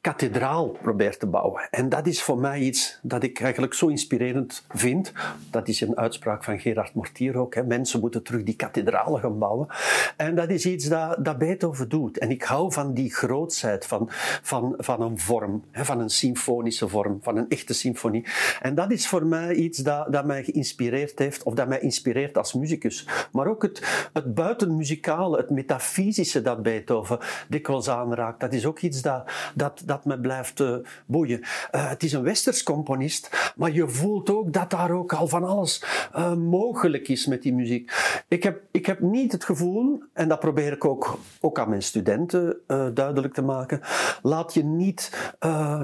kathedraal 0.06 0.68
probeert 0.82 1.20
te 1.20 1.28
bouwen. 1.28 1.68
En 1.72 1.90
dat 1.90 2.08
is 2.08 2.22
voor 2.22 2.38
mij 2.38 2.60
iets 2.60 3.00
dat 3.02 3.24
ik 3.24 3.40
eigenlijk 3.40 3.74
zo 3.74 3.88
inspirerend 3.88 4.66
vind. 4.70 5.12
Dat 5.50 5.68
is 5.68 5.82
een 5.82 5.98
uitspraak 5.98 6.44
van 6.44 6.60
Gerard 6.60 6.94
Mortier 6.94 7.38
ook. 7.38 7.56
Hè. 7.56 7.64
Mensen 7.64 8.00
moeten 8.00 8.24
terug 8.24 8.44
die 8.44 8.56
kathedralen 8.56 9.20
gaan 9.20 9.40
bouwen. 9.40 9.68
En 10.18 10.36
dat 10.36 10.50
is 10.50 10.66
iets 10.66 10.86
dat, 10.86 11.26
dat 11.26 11.38
Beethoven 11.38 11.90
doet. 11.90 12.18
En 12.18 12.30
ik 12.30 12.44
hou 12.44 12.74
van 12.74 12.94
die 12.94 13.14
grootsheid 13.14 13.86
van, 13.86 14.08
van, 14.42 14.74
van 14.78 15.02
een 15.02 15.20
vorm, 15.20 15.64
hè, 15.72 15.86
van 15.86 16.00
een 16.00 16.10
symfonische 16.10 16.88
vorm, 16.88 17.20
van 17.22 17.38
een 17.38 17.50
echte 17.50 17.74
symfonie. 17.74 18.26
En 18.62 18.76
dat 18.76 18.92
is 18.92 19.08
voor 19.08 19.26
mij 19.26 19.54
iets 19.54 19.78
dat, 19.78 20.12
dat 20.12 20.26
mij 20.26 20.44
geïnspireerd 20.44 21.20
heeft, 21.20 21.44
of 21.44 21.54
dat 21.54 21.68
mij 21.68 21.80
inspireert 21.80 22.38
als 22.38 22.54
muzikus. 22.54 23.08
Maar 23.32 23.48
ook 23.48 23.62
het, 23.62 24.08
het 24.14 24.34
buitenmuzikale, 24.34 25.38
het 25.38 25.50
metafysische 25.50 26.42
dat 26.42 26.64
Beethoven 26.64 27.20
dikwijls 27.50 27.90
aanraakt, 27.90 28.40
dat 28.40 28.54
is 28.54 28.66
ook 28.66 28.80
iets 28.80 29.02
dat, 29.02 29.32
dat 29.56 29.84
dat 29.86 29.95
me 30.04 30.20
blijft 30.20 30.60
uh, 30.60 30.76
boeien. 31.06 31.40
Uh, 31.40 31.90
het 31.90 32.04
is 32.04 32.14
een 32.14 32.24
westers 32.24 32.64
componist, 32.64 33.54
maar 33.56 33.72
je 33.72 33.90
voelt 33.90 34.30
ook 34.30 34.54
dat 34.54 34.70
daar 34.70 34.92
ook 34.92 35.14
al 35.14 35.28
van 35.28 35.44
alles 35.44 35.84
uh, 36.16 36.34
mogelijk 36.34 37.08
is 37.08 37.26
met 37.26 37.42
die 37.42 37.54
muziek. 37.54 37.92
Ik 38.28 38.44
heb, 38.44 38.62
ik 38.72 38.86
heb 38.86 39.00
niet 39.00 39.32
het 39.32 39.44
gevoel, 39.44 40.04
en 40.14 40.28
dat 40.28 40.40
probeer 40.40 40.72
ik 40.72 40.86
ook, 40.86 41.20
ook 41.42 41.60
aan 41.60 41.70
mijn 41.70 41.84
studenten 41.84 42.58
duidelijk 42.94 43.34
te 43.34 43.42
maken, 43.42 43.82
laat 44.22 44.54
je 44.54 44.64
niet 44.64 45.34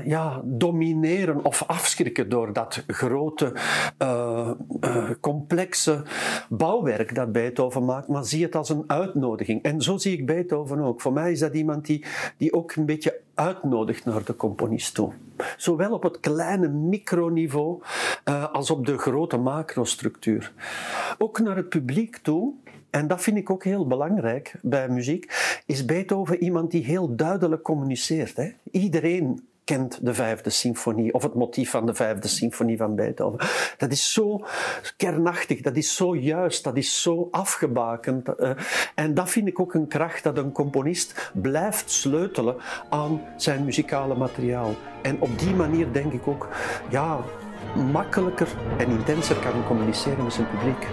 ja, 0.03 0.41
domineren 0.43 1.45
of 1.45 1.63
afschrikken 1.67 2.29
door 2.29 2.53
dat 2.53 2.83
grote, 2.87 3.53
complexe 5.19 6.03
bouwwerk 6.49 7.15
dat 7.15 7.31
Beethoven 7.31 7.85
maakt, 7.85 8.07
maar 8.07 8.25
zie 8.25 8.43
het 8.43 8.55
als 8.55 8.69
een 8.69 8.83
uitnodiging. 8.87 9.63
En 9.63 9.81
zo 9.81 9.97
zie 9.97 10.17
ik 10.17 10.25
Beethoven 10.25 10.79
ook. 10.79 11.01
Voor 11.01 11.13
mij 11.13 11.31
is 11.31 11.39
dat 11.39 11.53
iemand 11.53 11.85
die, 11.85 12.05
die 12.37 12.53
ook 12.53 12.75
een 12.75 12.85
beetje 12.85 13.19
uitnodigt 13.41 14.05
naar 14.05 14.23
de 14.23 14.35
componist 14.35 14.93
toe. 14.93 15.11
Zowel 15.57 15.91
op 15.91 16.03
het 16.03 16.19
kleine 16.19 16.67
microniveau 16.67 17.81
uh, 18.25 18.53
als 18.53 18.71
op 18.71 18.85
de 18.85 18.97
grote 18.97 19.37
macrostructuur. 19.37 20.53
Ook 21.17 21.39
naar 21.39 21.55
het 21.55 21.69
publiek 21.69 22.17
toe 22.17 22.53
en 22.89 23.07
dat 23.07 23.21
vind 23.21 23.37
ik 23.37 23.49
ook 23.49 23.63
heel 23.63 23.87
belangrijk 23.87 24.55
bij 24.61 24.89
muziek, 24.89 25.31
is 25.65 25.85
Beethoven 25.85 26.43
iemand 26.43 26.71
die 26.71 26.83
heel 26.83 27.15
duidelijk 27.15 27.61
communiceert. 27.61 28.35
Hè? 28.35 28.51
Iedereen 28.71 29.49
kent 29.71 30.05
de 30.05 30.13
vijfde 30.13 30.49
symfonie 30.49 31.13
of 31.13 31.23
het 31.23 31.33
motief 31.33 31.69
van 31.69 31.85
de 31.85 31.93
vijfde 31.93 32.27
symfonie 32.27 32.77
van 32.77 32.95
Beethoven. 32.95 33.39
Dat 33.77 33.91
is 33.91 34.13
zo 34.13 34.45
kernachtig, 34.97 35.61
dat 35.61 35.75
is 35.75 35.95
zo 35.95 36.15
juist, 36.15 36.63
dat 36.63 36.77
is 36.77 37.01
zo 37.01 37.27
afgebakend. 37.31 38.35
Eh, 38.35 38.51
en 38.95 39.13
dat 39.13 39.29
vind 39.29 39.47
ik 39.47 39.59
ook 39.59 39.73
een 39.73 39.87
kracht 39.87 40.23
dat 40.23 40.37
een 40.37 40.51
componist 40.51 41.31
blijft 41.33 41.91
sleutelen 41.91 42.55
aan 42.89 43.21
zijn 43.37 43.65
muzikale 43.65 44.15
materiaal. 44.15 44.75
En 45.01 45.21
op 45.21 45.39
die 45.39 45.55
manier 45.55 45.93
denk 45.93 46.13
ik 46.13 46.27
ook 46.27 46.49
ja, 46.89 47.19
makkelijker 47.91 48.47
en 48.77 48.89
intenser 48.89 49.35
kan 49.35 49.65
communiceren 49.67 50.23
met 50.23 50.33
zijn 50.33 50.47
publiek. 50.49 50.87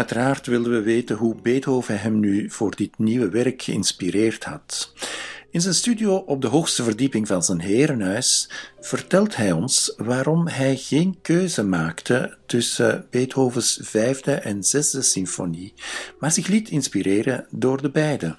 Uiteraard 0.00 0.46
wilden 0.46 0.72
we 0.72 0.82
weten 0.82 1.16
hoe 1.16 1.34
Beethoven 1.42 2.00
hem 2.00 2.20
nu 2.20 2.50
voor 2.50 2.76
dit 2.76 2.98
nieuwe 2.98 3.28
werk 3.28 3.62
geïnspireerd 3.62 4.44
had. 4.44 4.92
In 5.50 5.60
zijn 5.60 5.74
studio 5.74 6.14
op 6.16 6.40
de 6.40 6.46
hoogste 6.46 6.82
verdieping 6.82 7.26
van 7.26 7.42
zijn 7.42 7.60
herenhuis 7.60 8.50
vertelt 8.80 9.36
hij 9.36 9.52
ons 9.52 9.94
waarom 9.96 10.46
hij 10.46 10.76
geen 10.76 11.18
keuze 11.22 11.64
maakte 11.64 12.36
tussen 12.46 13.06
Beethovens 13.10 13.80
vijfde 13.82 14.32
en 14.32 14.62
zesde 14.62 15.02
symfonie, 15.02 15.74
maar 16.18 16.32
zich 16.32 16.46
liet 16.46 16.68
inspireren 16.68 17.46
door 17.50 17.82
de 17.82 17.90
beide. 17.90 18.38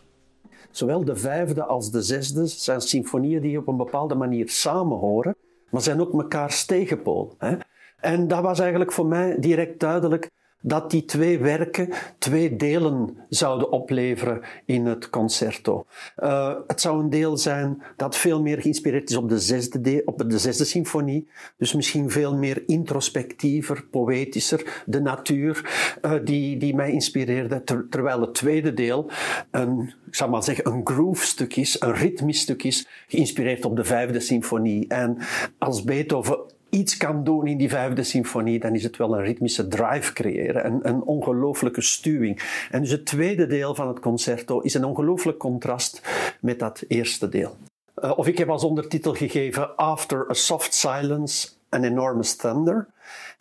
Zowel 0.71 1.05
de 1.05 1.15
vijfde 1.15 1.63
als 1.63 1.91
de 1.91 2.01
zesde 2.01 2.47
zijn 2.47 2.81
symfonieën 2.81 3.41
die 3.41 3.57
op 3.57 3.67
een 3.67 3.77
bepaalde 3.77 4.15
manier 4.15 4.49
samenhoren, 4.49 5.35
maar 5.69 5.81
zijn 5.81 6.01
ook 6.01 6.13
mekaars 6.13 6.65
tegenpool. 6.65 7.35
Hè? 7.37 7.55
En 7.99 8.27
dat 8.27 8.41
was 8.41 8.59
eigenlijk 8.59 8.91
voor 8.91 9.07
mij 9.07 9.35
direct 9.39 9.79
duidelijk 9.79 10.29
dat 10.61 10.91
die 10.91 11.05
twee 11.05 11.39
werken 11.39 11.89
twee 12.17 12.55
delen 12.55 13.17
zouden 13.29 13.71
opleveren 13.71 14.41
in 14.65 14.85
het 14.85 15.09
concerto. 15.09 15.85
Uh, 16.23 16.55
het 16.67 16.81
zou 16.81 17.03
een 17.03 17.09
deel 17.09 17.37
zijn 17.37 17.81
dat 17.95 18.17
veel 18.17 18.41
meer 18.41 18.61
geïnspireerd 18.61 19.09
is 19.09 19.15
op 19.15 19.29
de 19.29 19.39
zesde, 19.39 19.81
deel, 19.81 20.01
op 20.05 20.29
de 20.29 20.37
zesde 20.37 20.65
symfonie, 20.65 21.27
dus 21.57 21.73
misschien 21.73 22.09
veel 22.09 22.35
meer 22.35 22.63
introspectiever, 22.65 23.85
poëtischer, 23.91 24.83
de 24.85 25.01
natuur 25.01 25.69
uh, 26.01 26.13
die, 26.23 26.57
die 26.57 26.75
mij 26.75 26.91
inspireerde, 26.91 27.63
ter, 27.63 27.87
terwijl 27.89 28.21
het 28.21 28.33
tweede 28.33 28.73
deel 28.73 29.09
een, 29.51 29.93
ik 30.11 30.27
maar 30.27 30.43
zeggen, 30.43 30.67
een 30.67 30.81
groove 30.83 31.25
stuk 31.25 31.55
is, 31.55 31.81
een 31.81 31.93
ritmisch 31.93 32.39
stuk 32.39 32.63
is, 32.63 32.87
geïnspireerd 33.07 33.65
op 33.65 33.75
de 33.75 33.83
vijfde 33.83 34.19
symfonie. 34.19 34.87
En 34.87 35.17
als 35.57 35.83
Beethoven 35.83 36.39
iets 36.71 36.97
kan 36.97 37.23
doen 37.23 37.47
in 37.47 37.57
die 37.57 37.69
vijfde 37.69 38.03
symfonie, 38.03 38.59
dan 38.59 38.75
is 38.75 38.83
het 38.83 38.97
wel 38.97 39.17
een 39.17 39.23
ritmische 39.23 39.67
drive 39.67 40.13
creëren, 40.13 40.65
een, 40.65 40.79
een 40.83 41.03
ongelooflijke 41.03 41.81
stuwing. 41.81 42.65
En 42.71 42.81
dus 42.81 42.91
het 42.91 43.05
tweede 43.05 43.47
deel 43.47 43.75
van 43.75 43.87
het 43.87 43.99
concerto 43.99 44.59
is 44.59 44.73
een 44.73 44.85
ongelooflijk 44.85 45.37
contrast 45.37 46.01
met 46.39 46.59
dat 46.59 46.83
eerste 46.87 47.29
deel. 47.29 47.57
Uh, 48.03 48.17
of 48.17 48.27
ik 48.27 48.37
heb 48.37 48.49
als 48.49 48.63
ondertitel 48.63 49.13
gegeven 49.13 49.75
After 49.75 50.29
a 50.29 50.33
Soft 50.33 50.73
Silence, 50.73 51.49
an 51.69 51.83
Enormous 51.83 52.35
Thunder. 52.35 52.87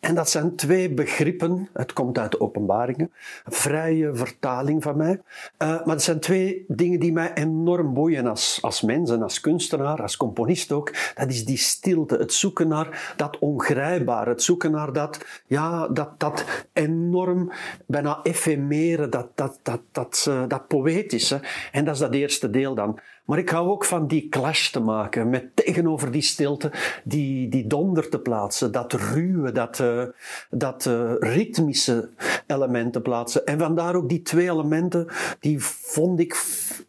En 0.00 0.14
dat 0.14 0.30
zijn 0.30 0.56
twee 0.56 0.90
begrippen, 0.94 1.68
het 1.72 1.92
komt 1.92 2.18
uit 2.18 2.30
de 2.30 2.40
openbaringen, 2.40 3.12
vrije 3.44 4.14
vertaling 4.14 4.82
van 4.82 4.96
mij. 4.96 5.10
Uh, 5.12 5.68
maar 5.68 5.94
het 5.94 6.02
zijn 6.02 6.20
twee 6.20 6.64
dingen 6.68 7.00
die 7.00 7.12
mij 7.12 7.34
enorm 7.34 7.94
boeien 7.94 8.26
als, 8.26 8.58
als 8.62 8.82
mens 8.82 9.10
en 9.10 9.22
als 9.22 9.40
kunstenaar, 9.40 10.02
als 10.02 10.16
componist 10.16 10.72
ook. 10.72 10.92
Dat 11.14 11.30
is 11.30 11.44
die 11.44 11.56
stilte, 11.56 12.16
het 12.16 12.32
zoeken 12.32 12.68
naar 12.68 13.14
dat 13.16 13.38
ongrijpbaar, 13.38 14.26
het 14.26 14.42
zoeken 14.42 14.70
naar 14.70 14.92
dat, 14.92 15.42
ja, 15.46 15.88
dat, 15.88 16.20
dat 16.20 16.44
enorm, 16.72 17.52
bijna 17.86 18.20
efemere, 18.22 19.08
dat, 19.08 19.28
dat, 19.34 19.58
dat, 19.62 19.80
dat, 19.92 20.26
uh, 20.28 20.42
dat 20.48 20.68
poëtische. 20.68 21.40
En 21.72 21.84
dat 21.84 21.94
is 21.94 22.00
dat 22.00 22.14
eerste 22.14 22.50
deel 22.50 22.74
dan. 22.74 22.98
Maar 23.24 23.38
ik 23.38 23.48
hou 23.48 23.68
ook 23.68 23.84
van 23.84 24.06
die 24.06 24.28
clash 24.28 24.70
te 24.70 24.80
maken, 24.80 25.30
met 25.30 25.56
tegenover 25.56 26.10
die 26.10 26.22
stilte, 26.22 26.72
die, 27.04 27.48
die 27.48 27.66
donder 27.66 28.08
te 28.08 28.18
plaatsen, 28.18 28.72
dat 28.72 28.92
ruwe, 28.92 29.52
dat, 29.52 29.78
uh, 29.78 30.02
dat 30.50 30.84
uh, 30.84 31.12
ritmische 31.18 32.08
element 32.46 32.92
te 32.92 33.00
plaatsen. 33.00 33.46
En 33.46 33.58
vandaar 33.58 33.94
ook 33.94 34.08
die 34.08 34.22
twee 34.22 34.50
elementen, 34.50 35.06
die 35.40 35.64
vond 35.64 36.20
ik, 36.20 36.44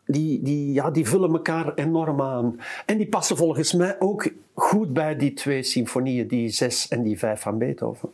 die, 0.05 0.41
die, 0.41 0.73
ja, 0.73 0.91
die 0.91 1.07
vullen 1.07 1.31
elkaar 1.31 1.73
enorm 1.73 2.21
aan. 2.21 2.59
En 2.85 2.97
die 2.97 3.09
passen 3.09 3.37
volgens 3.37 3.73
mij 3.73 3.95
ook 3.99 4.29
goed 4.53 4.93
bij 4.93 5.15
die 5.15 5.33
twee 5.33 5.63
symfonieën, 5.63 6.27
die 6.27 6.49
zes 6.49 6.87
en 6.87 7.03
die 7.03 7.19
vijf 7.19 7.41
van 7.41 7.57
Beethoven. 7.57 8.09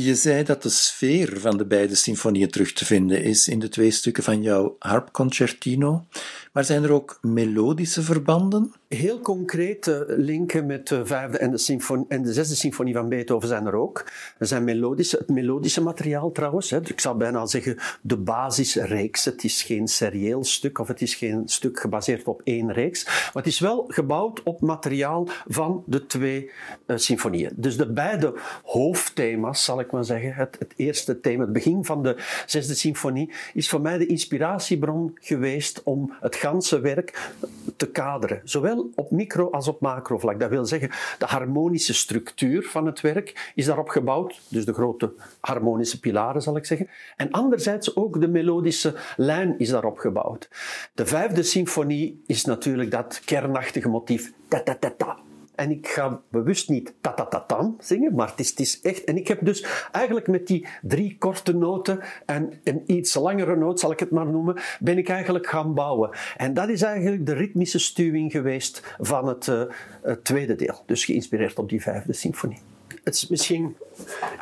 Je 0.00 0.14
zei 0.14 0.44
dat 0.44 0.62
de 0.62 0.68
sfeer 0.68 1.40
van 1.40 1.56
de 1.56 1.66
beide 1.66 1.94
symfonieën 1.94 2.50
terug 2.50 2.72
te 2.72 2.84
vinden 2.84 3.22
is 3.22 3.48
in 3.48 3.58
de 3.58 3.68
twee 3.68 3.90
stukken 3.90 4.22
van 4.22 4.42
jouw 4.42 4.76
harpconcertino. 4.78 6.06
Maar 6.52 6.64
zijn 6.64 6.82
er 6.82 6.92
ook 6.92 7.18
melodische 7.22 8.02
verbanden? 8.02 8.72
Heel 8.88 9.20
concrete 9.20 10.04
linken 10.08 10.66
met 10.66 10.88
de 10.88 11.06
vijfde 11.06 11.38
en 11.38 11.50
de, 11.50 11.58
symfonie, 11.58 12.04
en 12.08 12.22
de 12.22 12.32
zesde 12.32 12.54
symfonie 12.54 12.94
van 12.94 13.08
Beethoven 13.08 13.48
zijn 13.48 13.66
er 13.66 13.74
ook. 13.74 14.06
Er 14.38 14.46
zijn 14.46 14.64
melodische, 14.64 15.16
het 15.16 15.28
melodische 15.28 15.82
materiaal 15.82 16.32
trouwens. 16.32 16.72
Ik 16.72 17.00
zou 17.00 17.16
bijna 17.16 17.46
zeggen 17.46 17.76
de 18.00 18.16
basisreeks. 18.16 19.24
Het 19.24 19.44
is 19.44 19.62
geen 19.62 19.88
serieel 19.88 20.44
stuk 20.44 20.78
of 20.78 20.88
het 20.88 21.02
is 21.02 21.14
geen 21.14 21.42
stuk 21.48 21.80
gebaseerd 21.80 22.26
op 22.26 22.40
één 22.44 22.72
reeks. 22.72 23.04
Maar 23.04 23.30
het 23.34 23.46
is 23.46 23.58
wel 23.58 23.84
gebouwd 23.88 24.42
op 24.42 24.60
materiaal 24.60 25.28
van 25.46 25.82
de 25.86 26.06
twee 26.06 26.50
uh, 26.86 26.96
symfonieën. 26.96 27.52
Dus 27.56 27.76
de 27.76 27.92
beide 27.92 28.34
hoofdthema's, 28.62 29.64
zal 29.64 29.80
ik 29.80 29.90
maar 29.90 30.04
zeggen. 30.04 30.34
Het, 30.34 30.56
het 30.58 30.72
eerste 30.76 31.20
thema, 31.20 31.42
het 31.42 31.52
begin 31.52 31.84
van 31.84 32.02
de 32.02 32.16
zesde 32.46 32.74
symfonie, 32.74 33.32
is 33.54 33.68
voor 33.68 33.80
mij 33.80 33.98
de 33.98 34.06
inspiratiebron 34.06 35.18
geweest 35.20 35.82
om 35.82 36.14
het 36.20 36.36
ganse 36.36 36.80
werk 36.80 37.32
te 37.76 37.86
kaderen. 37.86 38.40
Zowel 38.44 38.76
op 38.94 39.10
micro- 39.10 39.50
als 39.50 39.68
op 39.68 39.80
macrovlak. 39.80 40.40
Dat 40.40 40.50
wil 40.50 40.64
zeggen, 40.64 40.90
de 41.18 41.26
harmonische 41.26 41.94
structuur 41.94 42.62
van 42.62 42.86
het 42.86 43.00
werk 43.00 43.52
is 43.54 43.64
daarop 43.64 43.88
gebouwd. 43.88 44.40
Dus 44.48 44.64
de 44.64 44.72
grote 44.72 45.12
harmonische 45.40 46.00
pilaren, 46.00 46.42
zal 46.42 46.56
ik 46.56 46.66
zeggen. 46.66 46.88
En 47.16 47.30
anderzijds 47.30 47.96
ook 47.96 48.20
de 48.20 48.28
melodische 48.28 48.94
lijn 49.16 49.58
is 49.58 49.68
daarop 49.68 49.98
gebouwd. 49.98 50.48
De 50.94 51.06
vijfde 51.06 51.42
symfonie 51.42 52.22
is 52.26 52.44
natuurlijk 52.44 52.90
dat 52.90 53.20
kernachtige 53.24 53.88
motief. 53.88 54.32
Ta 54.48 54.62
-ta 54.62 54.74
-ta 54.74 54.90
-ta 54.96 55.18
en 55.58 55.70
ik 55.70 55.88
ga 55.88 56.20
bewust 56.30 56.68
niet 56.68 56.94
ta-ta-ta-tam 57.00 57.76
zingen, 57.80 58.14
maar 58.14 58.32
het 58.36 58.60
is, 58.60 58.80
echt... 58.80 59.04
En 59.04 59.16
ik 59.16 59.28
heb 59.28 59.44
dus 59.44 59.66
eigenlijk 59.92 60.26
met 60.28 60.46
die 60.46 60.66
drie 60.82 61.16
korte 61.18 61.54
noten 61.54 62.00
en 62.26 62.60
een 62.64 62.82
iets 62.86 63.14
langere 63.14 63.56
noot, 63.56 63.80
zal 63.80 63.92
ik 63.92 64.00
het 64.00 64.10
maar 64.10 64.26
noemen, 64.26 64.56
ben 64.80 64.98
ik 64.98 65.08
eigenlijk 65.08 65.46
gaan 65.46 65.74
bouwen. 65.74 66.10
En 66.36 66.54
dat 66.54 66.68
is 66.68 66.82
eigenlijk 66.82 67.26
de 67.26 67.32
ritmische 67.32 67.78
stuwing 67.78 68.32
geweest 68.32 68.94
van 68.98 69.28
het, 69.28 69.46
uh, 69.46 69.62
het 70.02 70.24
tweede 70.24 70.54
deel. 70.54 70.82
Dus 70.86 71.04
geïnspireerd 71.04 71.58
op 71.58 71.68
die 71.68 71.82
vijfde 71.82 72.12
symfonie. 72.12 72.60
Het 73.04 73.14
is 73.14 73.28
misschien 73.28 73.76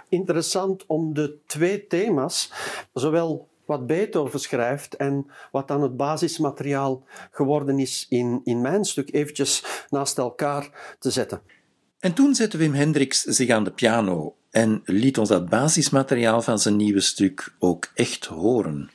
interessant 0.09 0.87
om 0.87 1.15
de 1.15 1.39
twee 1.47 1.87
thema's, 1.87 2.53
zowel 2.93 3.49
wat 3.67 3.87
Beethoven 3.87 4.41
schrijft 4.41 4.97
en 4.97 5.27
wat 5.53 5.69
dan 5.69 5.83
het 5.83 5.97
basismateriaal 5.97 7.05
geworden 7.31 7.79
is 7.79 8.07
in, 8.09 8.41
in 8.45 8.61
mijn 8.61 8.85
stuk, 8.85 9.15
eventjes 9.15 9.65
naast 9.91 10.19
elkaar 10.19 10.97
te 10.99 11.11
zetten. 11.11 11.41
En 11.99 12.13
toen 12.13 12.35
zette 12.35 12.57
Wim 12.57 12.75
Hendricks 12.75 13.23
zich 13.23 13.51
aan 13.51 13.65
de 13.65 13.73
piano 13.73 14.35
en 14.51 14.81
liet 14.85 15.19
ons 15.19 15.29
dat 15.29 15.49
basismateriaal 15.49 16.43
van 16.43 16.59
zijn 16.59 16.77
nieuwe 16.77 17.01
stuk 17.01 17.55
ook 17.59 17.91
echt 17.95 18.25
horen. 18.25 18.91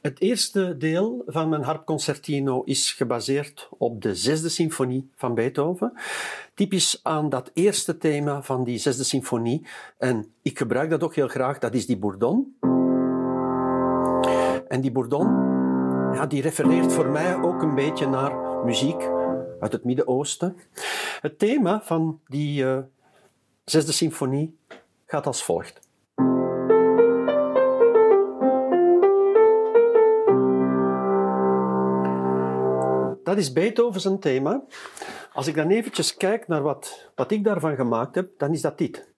Het 0.00 0.20
eerste 0.20 0.76
deel 0.78 1.22
van 1.26 1.48
mijn 1.48 1.62
harpconcertino 1.62 2.62
is 2.62 2.92
gebaseerd 2.92 3.68
op 3.78 4.02
de 4.02 4.14
zesde 4.14 4.48
symfonie 4.48 5.10
van 5.16 5.34
Beethoven. 5.34 5.92
Typisch 6.54 7.00
aan 7.02 7.28
dat 7.28 7.50
eerste 7.54 7.98
thema 7.98 8.42
van 8.42 8.64
die 8.64 8.78
zesde 8.78 9.04
symfonie. 9.04 9.66
En 9.98 10.32
ik 10.42 10.58
gebruik 10.58 10.90
dat 10.90 11.02
ook 11.02 11.14
heel 11.14 11.28
graag, 11.28 11.58
dat 11.58 11.74
is 11.74 11.86
die 11.86 11.98
bourdon. 11.98 12.56
En 14.72 14.80
die 14.80 14.92
Bourdon, 14.92 15.26
ja, 16.14 16.26
die 16.26 16.42
refereert 16.42 16.92
voor 16.92 17.06
mij 17.06 17.42
ook 17.42 17.62
een 17.62 17.74
beetje 17.74 18.08
naar 18.08 18.64
muziek 18.64 19.08
uit 19.60 19.72
het 19.72 19.84
Midden-Oosten. 19.84 20.56
Het 21.20 21.38
thema 21.38 21.80
van 21.82 22.20
die 22.26 22.64
uh, 22.64 22.78
zesde 23.64 23.92
symfonie 23.92 24.58
gaat 25.06 25.26
als 25.26 25.44
volgt. 25.44 25.80
dat 33.22 33.36
is 33.36 33.52
Beethoven 33.52 34.00
zijn 34.00 34.18
thema. 34.18 34.62
Als 35.32 35.46
ik 35.46 35.54
dan 35.54 35.70
eventjes 35.70 36.16
kijk 36.16 36.48
naar 36.48 36.62
wat, 36.62 37.10
wat 37.14 37.30
ik 37.30 37.44
daarvan 37.44 37.76
gemaakt 37.76 38.14
heb, 38.14 38.28
dan 38.36 38.52
is 38.52 38.60
dat 38.60 38.78
dit. 38.78 39.10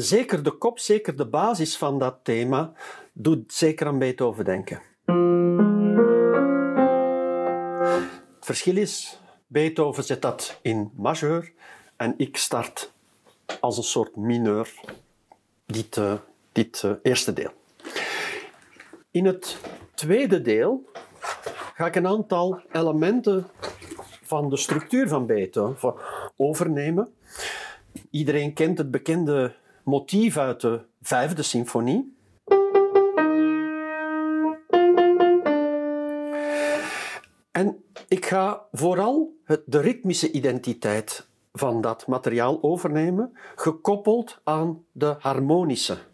Zeker 0.00 0.42
de 0.42 0.50
kop, 0.50 0.78
zeker 0.78 1.16
de 1.16 1.26
basis 1.26 1.76
van 1.76 1.98
dat 1.98 2.18
thema, 2.22 2.72
doet 3.12 3.52
zeker 3.52 3.86
aan 3.86 3.98
Beethoven 3.98 4.44
denken. 4.44 4.82
Het 8.34 8.44
verschil 8.44 8.76
is, 8.76 9.20
Beethoven 9.46 10.04
zet 10.04 10.22
dat 10.22 10.58
in 10.62 10.90
majeur 10.96 11.52
en 11.96 12.14
ik 12.16 12.36
start 12.36 12.92
als 13.60 13.76
een 13.76 13.82
soort 13.82 14.16
mineur 14.16 14.74
dit, 15.66 15.96
uh, 15.96 16.12
dit 16.52 16.82
uh, 16.82 16.92
eerste 17.02 17.32
deel. 17.32 17.50
In 19.10 19.24
het 19.26 19.56
tweede 19.94 20.42
deel 20.42 20.90
ga 21.74 21.86
ik 21.86 21.94
een 21.94 22.06
aantal 22.06 22.60
elementen 22.72 23.46
van 24.22 24.50
de 24.50 24.56
structuur 24.56 25.08
van 25.08 25.26
Beethoven 25.26 25.94
overnemen. 26.36 27.14
Iedereen 28.10 28.52
kent 28.52 28.78
het 28.78 28.90
bekende 28.90 29.58
motief 29.84 30.36
uit 30.36 30.60
de 30.60 30.80
vijfde 31.02 31.42
symfonie. 31.42 32.16
En 37.50 37.84
ik 38.08 38.26
ga 38.26 38.66
vooral 38.72 39.34
het, 39.44 39.62
de 39.66 39.80
ritmische 39.80 40.30
identiteit 40.30 41.28
van 41.52 41.80
dat 41.80 42.06
materiaal 42.06 42.62
overnemen, 42.62 43.32
gekoppeld 43.54 44.40
aan 44.44 44.84
de 44.92 45.16
harmonische. 45.18 46.09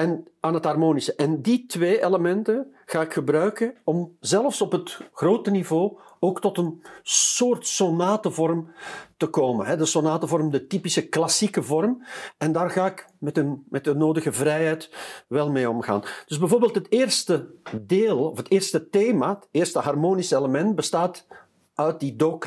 En 0.00 0.26
aan 0.40 0.54
het 0.54 0.64
harmonische. 0.64 1.14
En 1.14 1.42
die 1.42 1.66
twee 1.66 2.04
elementen 2.04 2.74
ga 2.84 3.00
ik 3.00 3.12
gebruiken 3.12 3.74
om 3.84 4.16
zelfs 4.20 4.60
op 4.60 4.72
het 4.72 4.98
grote 5.12 5.50
niveau 5.50 5.98
ook 6.20 6.40
tot 6.40 6.58
een 6.58 6.82
soort 7.02 7.66
sonatevorm 7.66 8.70
te 9.16 9.26
komen. 9.26 9.78
De 9.78 9.84
sonatevorm, 9.84 10.50
de 10.50 10.66
typische 10.66 11.08
klassieke 11.08 11.62
vorm. 11.62 12.02
En 12.38 12.52
daar 12.52 12.70
ga 12.70 12.86
ik 12.86 13.06
met, 13.18 13.36
een, 13.36 13.64
met 13.68 13.84
de 13.84 13.94
nodige 13.94 14.32
vrijheid 14.32 14.90
wel 15.28 15.50
mee 15.50 15.70
omgaan. 15.70 16.02
Dus 16.26 16.38
bijvoorbeeld 16.38 16.74
het 16.74 16.92
eerste 16.92 17.50
deel, 17.80 18.30
of 18.30 18.36
het 18.36 18.50
eerste 18.50 18.88
thema, 18.88 19.28
het 19.28 19.48
eerste 19.50 19.78
harmonische 19.78 20.36
element, 20.36 20.74
bestaat 20.74 21.26
uit 21.74 22.00
die 22.00 22.16
do 22.16 22.38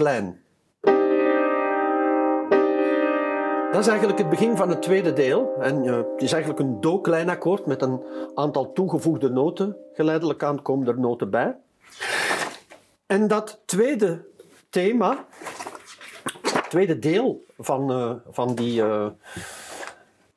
Dat 3.73 3.81
is 3.81 3.87
eigenlijk 3.87 4.19
het 4.19 4.29
begin 4.29 4.57
van 4.57 4.69
het 4.69 4.81
tweede 4.81 5.13
deel. 5.13 5.53
En 5.59 5.85
uh, 5.85 5.95
het 5.95 6.21
is 6.21 6.31
eigenlijk 6.31 6.63
een 6.63 6.81
do-klein 6.81 7.29
akkoord 7.29 7.65
met 7.65 7.81
een 7.81 8.03
aantal 8.35 8.73
toegevoegde 8.73 9.29
noten. 9.29 9.77
Geleidelijk 9.93 10.43
aan 10.43 10.61
komen 10.61 10.87
er 10.87 10.99
noten 10.99 11.29
bij. 11.29 11.55
En 13.05 13.27
dat 13.27 13.61
tweede 13.65 14.25
thema, 14.69 15.25
het 16.41 16.69
tweede 16.69 16.99
deel 16.99 17.45
van, 17.59 17.91
uh, 17.91 18.11
van, 18.29 18.55
die, 18.55 18.81
uh, 18.81 19.07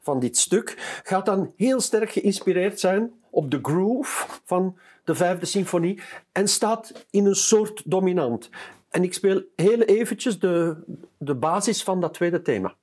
van 0.00 0.20
dit 0.20 0.36
stuk, 0.36 1.00
gaat 1.04 1.26
dan 1.26 1.52
heel 1.56 1.80
sterk 1.80 2.10
geïnspireerd 2.10 2.80
zijn 2.80 3.12
op 3.30 3.50
de 3.50 3.58
groove 3.62 4.26
van 4.44 4.78
de 5.04 5.14
vijfde 5.14 5.46
symfonie 5.46 6.00
en 6.32 6.48
staat 6.48 7.06
in 7.10 7.26
een 7.26 7.34
soort 7.34 7.82
dominant. 7.84 8.50
En 8.90 9.02
ik 9.02 9.14
speel 9.14 9.42
heel 9.56 9.80
eventjes 9.80 10.38
de, 10.38 10.76
de 11.18 11.34
basis 11.34 11.82
van 11.82 12.00
dat 12.00 12.14
tweede 12.14 12.42
thema. 12.42 12.74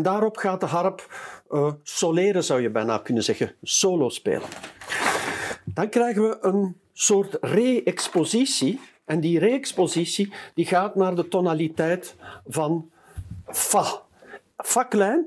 En 0.00 0.06
daarop 0.06 0.36
gaat 0.36 0.60
de 0.60 0.66
harp 0.66 1.06
uh, 1.50 1.72
soleren, 1.82 2.44
zou 2.44 2.60
je 2.60 2.70
bijna 2.70 2.98
kunnen 2.98 3.22
zeggen, 3.22 3.54
solo 3.62 4.08
spelen. 4.08 4.48
Dan 5.64 5.88
krijgen 5.88 6.22
we 6.22 6.38
een 6.40 6.76
soort 6.92 7.36
re-expositie. 7.40 8.80
En 9.04 9.20
die 9.20 9.38
re-expositie 9.38 10.32
die 10.54 10.66
gaat 10.66 10.94
naar 10.94 11.14
de 11.14 11.28
tonaliteit 11.28 12.16
van 12.46 12.90
Fa. 13.46 13.84
Fa 14.56 14.82
klein. 14.82 15.26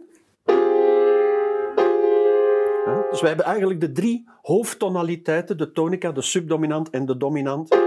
Dus 3.12 3.22
we 3.22 3.28
hebben 3.28 3.46
eigenlijk 3.46 3.82
de 3.82 3.92
drie 3.92 4.30
hoofdtonaliteiten, 4.42 5.58
de 5.58 5.72
tonica, 5.72 6.12
de 6.12 6.22
subdominant 6.22 6.90
en 6.90 7.06
de 7.06 7.18
dominant, 7.18 7.78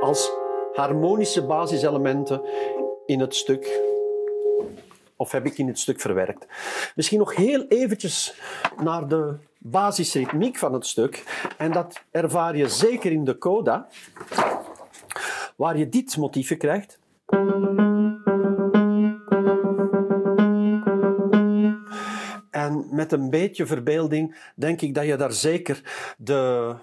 als 0.00 0.30
harmonische 0.72 1.46
basiselementen 1.46 2.42
in 3.06 3.20
het 3.20 3.34
stuk 3.34 3.90
of 5.22 5.32
heb 5.32 5.46
ik 5.46 5.58
in 5.58 5.66
het 5.66 5.78
stuk 5.78 6.00
verwerkt. 6.00 6.46
Misschien 6.94 7.18
nog 7.18 7.36
heel 7.36 7.66
eventjes 7.68 8.40
naar 8.82 9.08
de 9.08 9.34
basisritmiek 9.58 10.58
van 10.58 10.72
het 10.72 10.86
stuk. 10.86 11.24
En 11.58 11.72
dat 11.72 12.02
ervaar 12.10 12.56
je 12.56 12.68
zeker 12.68 13.12
in 13.12 13.24
de 13.24 13.38
coda, 13.38 13.88
waar 15.56 15.78
je 15.78 15.88
dit 15.88 16.16
motiefje 16.16 16.56
krijgt. 16.56 16.98
En 22.50 22.86
met 22.90 23.12
een 23.12 23.30
beetje 23.30 23.66
verbeelding 23.66 24.36
denk 24.54 24.80
ik 24.80 24.94
dat 24.94 25.04
je 25.06 25.16
daar 25.16 25.32
zeker 25.32 25.82
de, 26.18 26.74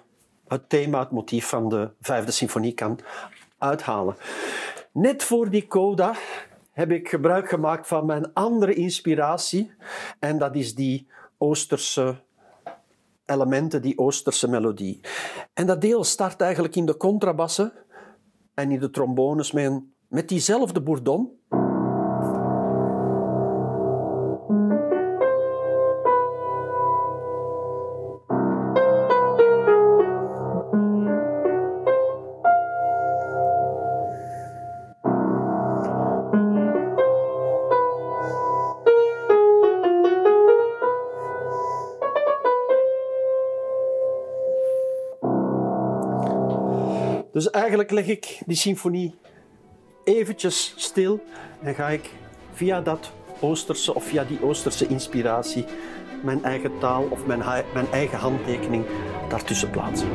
het 0.48 0.70
thema, 0.70 1.00
het 1.00 1.12
motief 1.12 1.48
van 1.48 1.70
de 1.70 1.90
vijfde 2.02 2.32
symfonie 2.32 2.74
kan 2.74 3.00
uithalen. 3.58 4.16
Net 4.92 5.24
voor 5.24 5.50
die 5.50 5.68
coda 5.68 6.14
heb 6.80 6.92
ik 6.92 7.10
gebruik 7.10 7.50
gemaakt 7.50 7.88
van 7.88 8.06
mijn 8.06 8.34
andere 8.34 8.74
inspiratie. 8.74 9.72
En 10.20 10.38
dat 10.38 10.56
is 10.56 10.76
die 10.76 11.08
Oosterse 11.38 12.22
elementen, 13.26 13.82
die 13.82 13.98
Oosterse 13.98 14.50
melodie. 14.50 15.00
En 15.54 15.66
dat 15.66 15.82
deel 15.82 16.04
start 16.04 16.42
eigenlijk 16.42 16.76
in 16.76 16.86
de 16.86 16.98
contrabassen 16.98 17.74
en 18.54 18.72
in 18.72 18.80
de 18.80 18.90
trombones 18.90 19.52
met, 19.52 20.28
diezelfde 20.28 20.82
bourdon. 20.82 21.39
Dus 47.40 47.50
eigenlijk 47.50 47.92
leg 47.92 48.08
ik 48.08 48.42
die 48.46 48.58
symfonie 48.58 49.16
eventjes 50.04 50.74
stil 50.76 51.24
en 51.62 51.76
ga 51.76 51.90
ik 51.90 52.10
via 52.54 52.82
dat 52.82 53.12
Oosterse 53.40 53.96
of 53.96 54.04
via 54.04 54.24
die 54.24 54.44
Oosterse 54.44 54.88
inspiratie 54.88 55.66
mijn 56.24 56.44
eigen 56.44 56.72
taal 56.80 57.08
of 57.10 57.26
mijn, 57.26 57.40
mijn 57.74 57.92
eigen 57.92 58.18
handtekening 58.18 58.86
daartussen 59.30 59.70
plaatsen. 59.70 60.08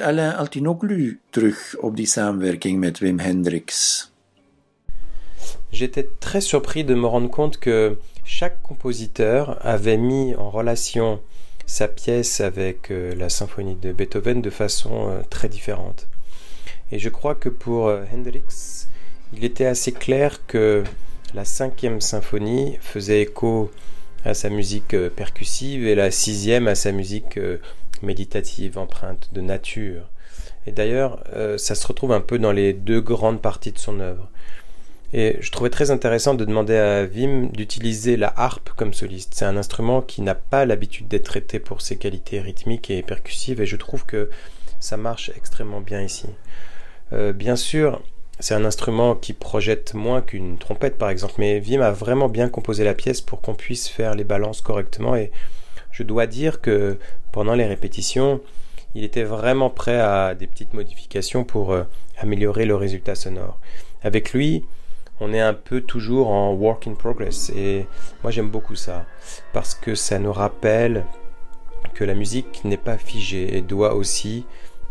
Alain 0.00 0.30
Altinoglu 0.30 1.20
samenwerking 2.04 2.80
Wim 3.02 3.20
Hendrix? 3.20 4.10
J'étais 5.72 6.08
très 6.20 6.40
surpris 6.40 6.84
de 6.84 6.94
me 6.94 7.06
rendre 7.06 7.30
compte 7.30 7.58
que 7.58 7.98
chaque 8.24 8.62
compositeur 8.62 9.58
avait 9.66 9.96
mis 9.96 10.34
en 10.36 10.50
relation 10.50 11.20
sa 11.66 11.88
pièce 11.88 12.40
avec 12.40 12.90
euh, 12.90 13.14
la 13.14 13.28
symphonie 13.28 13.74
de 13.74 13.92
Beethoven 13.92 14.40
de 14.40 14.50
façon 14.50 15.08
euh, 15.10 15.22
très 15.28 15.48
différente. 15.48 16.06
Et 16.92 16.98
je 16.98 17.08
crois 17.08 17.34
que 17.34 17.48
pour 17.48 17.88
euh, 17.88 18.04
Hendrix, 18.14 18.86
il 19.32 19.44
était 19.44 19.66
assez 19.66 19.92
clair 19.92 20.46
que 20.46 20.84
la 21.34 21.44
cinquième 21.44 22.00
symphonie 22.00 22.76
faisait 22.80 23.22
écho 23.22 23.70
à 24.24 24.32
sa 24.34 24.48
musique 24.48 24.96
percussive 25.16 25.86
et 25.86 25.94
la 25.94 26.10
sixième 26.10 26.68
à 26.68 26.74
sa 26.74 26.92
musique 26.92 27.38
méditative, 28.02 28.78
empreinte 28.78 29.30
de 29.32 29.40
nature. 29.40 30.10
Et 30.66 30.72
d'ailleurs, 30.72 31.22
ça 31.56 31.74
se 31.74 31.86
retrouve 31.86 32.12
un 32.12 32.20
peu 32.20 32.38
dans 32.38 32.52
les 32.52 32.72
deux 32.72 33.00
grandes 33.00 33.40
parties 33.40 33.72
de 33.72 33.78
son 33.78 34.00
œuvre. 34.00 34.28
Et 35.12 35.36
je 35.40 35.52
trouvais 35.52 35.70
très 35.70 35.92
intéressant 35.92 36.34
de 36.34 36.44
demander 36.44 36.76
à 36.76 37.04
Wim 37.04 37.52
d'utiliser 37.52 38.16
la 38.16 38.32
harpe 38.36 38.70
comme 38.70 38.92
soliste. 38.92 39.34
C'est 39.36 39.44
un 39.44 39.56
instrument 39.56 40.02
qui 40.02 40.22
n'a 40.22 40.34
pas 40.34 40.64
l'habitude 40.64 41.06
d'être 41.06 41.26
traité 41.26 41.60
pour 41.60 41.82
ses 41.82 41.96
qualités 41.96 42.40
rythmiques 42.40 42.90
et 42.90 43.02
percussives, 43.02 43.60
et 43.60 43.66
je 43.66 43.76
trouve 43.76 44.04
que 44.06 44.28
ça 44.80 44.96
marche 44.96 45.30
extrêmement 45.36 45.80
bien 45.80 46.02
ici. 46.02 46.26
Euh, 47.12 47.32
bien 47.32 47.54
sûr, 47.54 48.02
c'est 48.40 48.54
un 48.54 48.64
instrument 48.64 49.14
qui 49.14 49.34
projette 49.34 49.94
moins 49.94 50.20
qu'une 50.20 50.58
trompette 50.58 50.98
par 50.98 51.10
exemple, 51.10 51.34
mais 51.38 51.60
Wim 51.60 51.80
a 51.80 51.92
vraiment 51.92 52.28
bien 52.28 52.48
composé 52.48 52.82
la 52.82 52.94
pièce 52.94 53.20
pour 53.20 53.40
qu'on 53.40 53.54
puisse 53.54 53.88
faire 53.88 54.16
les 54.16 54.24
balances 54.24 54.62
correctement, 54.62 55.14
et 55.14 55.30
je 55.94 56.02
dois 56.02 56.26
dire 56.26 56.60
que 56.60 56.98
pendant 57.30 57.54
les 57.54 57.66
répétitions, 57.66 58.40
il 58.96 59.04
était 59.04 59.22
vraiment 59.22 59.70
prêt 59.70 60.00
à 60.00 60.34
des 60.34 60.48
petites 60.48 60.74
modifications 60.74 61.44
pour 61.44 61.72
euh, 61.72 61.84
améliorer 62.18 62.64
le 62.64 62.74
résultat 62.74 63.14
sonore. 63.14 63.60
Avec 64.02 64.32
lui, 64.32 64.64
on 65.20 65.32
est 65.32 65.40
un 65.40 65.54
peu 65.54 65.80
toujours 65.80 66.30
en 66.30 66.52
work 66.52 66.88
in 66.88 66.94
progress. 66.94 67.50
Et 67.54 67.86
moi 68.24 68.32
j'aime 68.32 68.50
beaucoup 68.50 68.74
ça, 68.74 69.06
parce 69.52 69.76
que 69.76 69.94
ça 69.94 70.18
nous 70.18 70.32
rappelle 70.32 71.04
que 71.94 72.02
la 72.02 72.14
musique 72.14 72.64
n'est 72.64 72.76
pas 72.76 72.98
figée 72.98 73.56
et 73.56 73.62
doit 73.62 73.94
aussi 73.94 74.46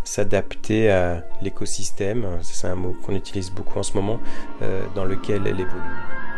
s'adapter 0.06 0.90
à 0.90 1.26
l'écosystème, 1.42 2.40
c'est 2.42 2.68
un 2.68 2.76
mot 2.76 2.96
qu'on 3.06 3.16
utilise 3.16 3.52
beaucoup 3.52 3.78
en 3.78 3.84
ce 3.84 3.94
moment, 3.94 4.22
euh, 4.62 4.84
dans 4.96 5.04
lequel 5.06 5.48
elle 5.48 5.60
évolue. 5.60 6.33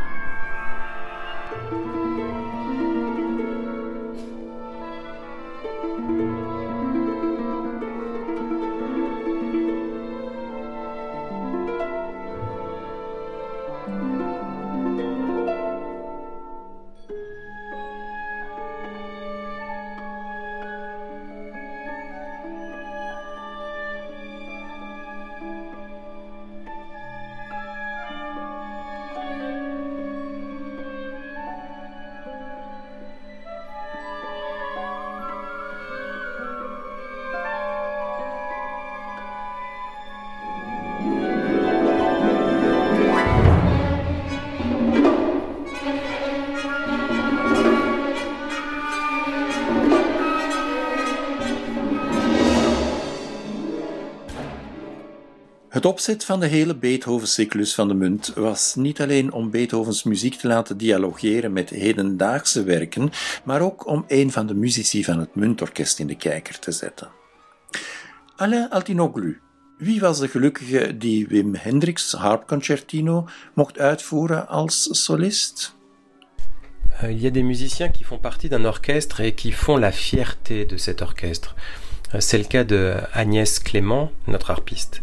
Het 55.85 55.93
opzet 55.93 56.25
van 56.25 56.39
de 56.39 56.45
hele 56.45 56.75
Beethoven-cyclus 56.75 57.75
van 57.75 57.87
de 57.87 57.93
munt 57.93 58.33
was 58.35 58.75
niet 58.75 59.01
alleen 59.01 59.31
om 59.31 59.49
Beethovens 59.49 60.03
muziek 60.03 60.35
te 60.35 60.47
laten 60.47 60.77
dialogeren 60.77 61.53
met 61.53 61.69
hedendaagse 61.69 62.63
werken, 62.63 63.09
maar 63.43 63.61
ook 63.61 63.87
om 63.87 64.05
een 64.07 64.31
van 64.31 64.47
de 64.47 64.53
muzici 64.53 65.03
van 65.03 65.19
het 65.19 65.35
muntorkest 65.35 65.99
in 65.99 66.07
de 66.07 66.15
kijker 66.15 66.59
te 66.59 66.71
zetten. 66.71 67.07
Alain 68.35 68.69
Altinoglu, 68.69 69.41
wie 69.77 69.99
was 69.99 70.19
de 70.19 70.27
gelukkige 70.27 70.97
die 70.97 71.27
Wim 71.27 71.55
Hendricks 71.55 72.11
harpconcertino 72.11 73.27
mocht 73.53 73.79
uitvoeren 73.79 74.47
als 74.47 74.87
solist? 74.91 75.75
Il 77.01 77.21
y 77.21 77.27
a 77.27 77.31
des 77.31 77.43
musiciens 77.43 77.91
qui 77.91 78.03
font 78.03 78.21
partie 78.21 78.49
d'un 78.49 78.65
orchestre 78.65 79.23
et 79.23 79.35
qui 79.35 79.51
font 79.51 79.79
la 79.79 79.91
fierté 79.91 80.65
de 80.65 80.77
cet 80.77 81.01
orchestre. 81.01 81.55
Euh, 82.13 82.19
c'est 82.19 82.37
le 82.37 82.47
cas 82.47 82.63
de 82.63 82.93
Agnès 83.11 83.59
Clément, 83.59 84.11
notre 84.25 84.49
harpiste. 84.49 85.01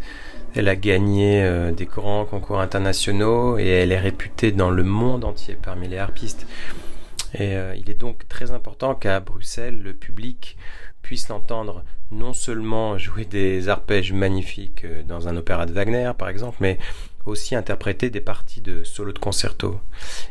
Elle 0.55 0.69
a 0.69 0.75
gagné 0.75 1.43
euh, 1.43 1.71
des 1.71 1.85
grands 1.85 2.25
concours 2.25 2.59
internationaux 2.59 3.57
et 3.57 3.67
elle 3.67 3.91
est 3.91 3.99
réputée 3.99 4.51
dans 4.51 4.69
le 4.69 4.83
monde 4.83 5.23
entier 5.23 5.57
parmi 5.59 5.87
les 5.87 5.97
harpistes. 5.97 6.45
Et 7.33 7.55
euh, 7.55 7.75
il 7.75 7.89
est 7.89 7.99
donc 7.99 8.27
très 8.27 8.51
important 8.51 8.93
qu'à 8.93 9.19
Bruxelles, 9.19 9.81
le 9.81 9.95
public 9.95 10.55
puisse 11.01 11.27
l'entendre 11.29 11.83
non 12.11 12.33
seulement 12.33 12.99
jouer 12.99 13.25
des 13.25 13.67
arpèges 13.67 14.13
magnifiques 14.13 14.85
euh, 14.85 15.01
dans 15.01 15.27
un 15.27 15.35
opéra 15.37 15.65
de 15.65 15.73
Wagner, 15.73 16.11
par 16.15 16.29
exemple, 16.29 16.57
mais 16.59 16.77
aussi 17.25 17.55
interpréter 17.55 18.11
des 18.11 18.21
parties 18.21 18.61
de 18.61 18.83
solo 18.83 19.11
de 19.11 19.19
concerto. 19.19 19.79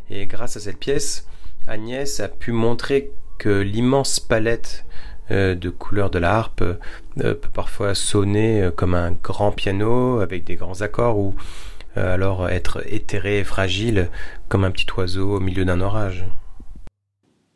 Et 0.08 0.26
grâce 0.26 0.56
à 0.56 0.60
cette 0.60 0.78
pièce, 0.78 1.26
Agnès 1.66 2.20
a 2.20 2.28
pu 2.28 2.52
montrer 2.52 3.10
que 3.38 3.60
l'immense 3.60 4.20
palette 4.20 4.84
de 5.30 5.70
couleurs 5.70 6.10
de 6.10 6.18
la 6.18 6.36
harpe 6.36 6.62
euh, 6.62 7.34
peut 7.34 7.50
parfois 7.52 7.94
sonner 7.94 8.62
euh, 8.62 8.70
comme 8.70 8.94
un 8.94 9.12
grand 9.12 9.52
piano 9.52 10.20
avec 10.20 10.44
des 10.44 10.56
grands 10.56 10.80
accords 10.80 11.18
ou 11.18 11.34
alors 11.94 12.48
être 12.48 12.82
éthéré 12.86 13.40
et 13.40 13.44
fragile 13.44 14.08
comme 14.48 14.64
un 14.64 14.70
petit 14.70 14.86
oiseau 14.96 15.36
au 15.36 15.40
milieu 15.40 15.66
d'un 15.66 15.82
orage. 15.82 16.24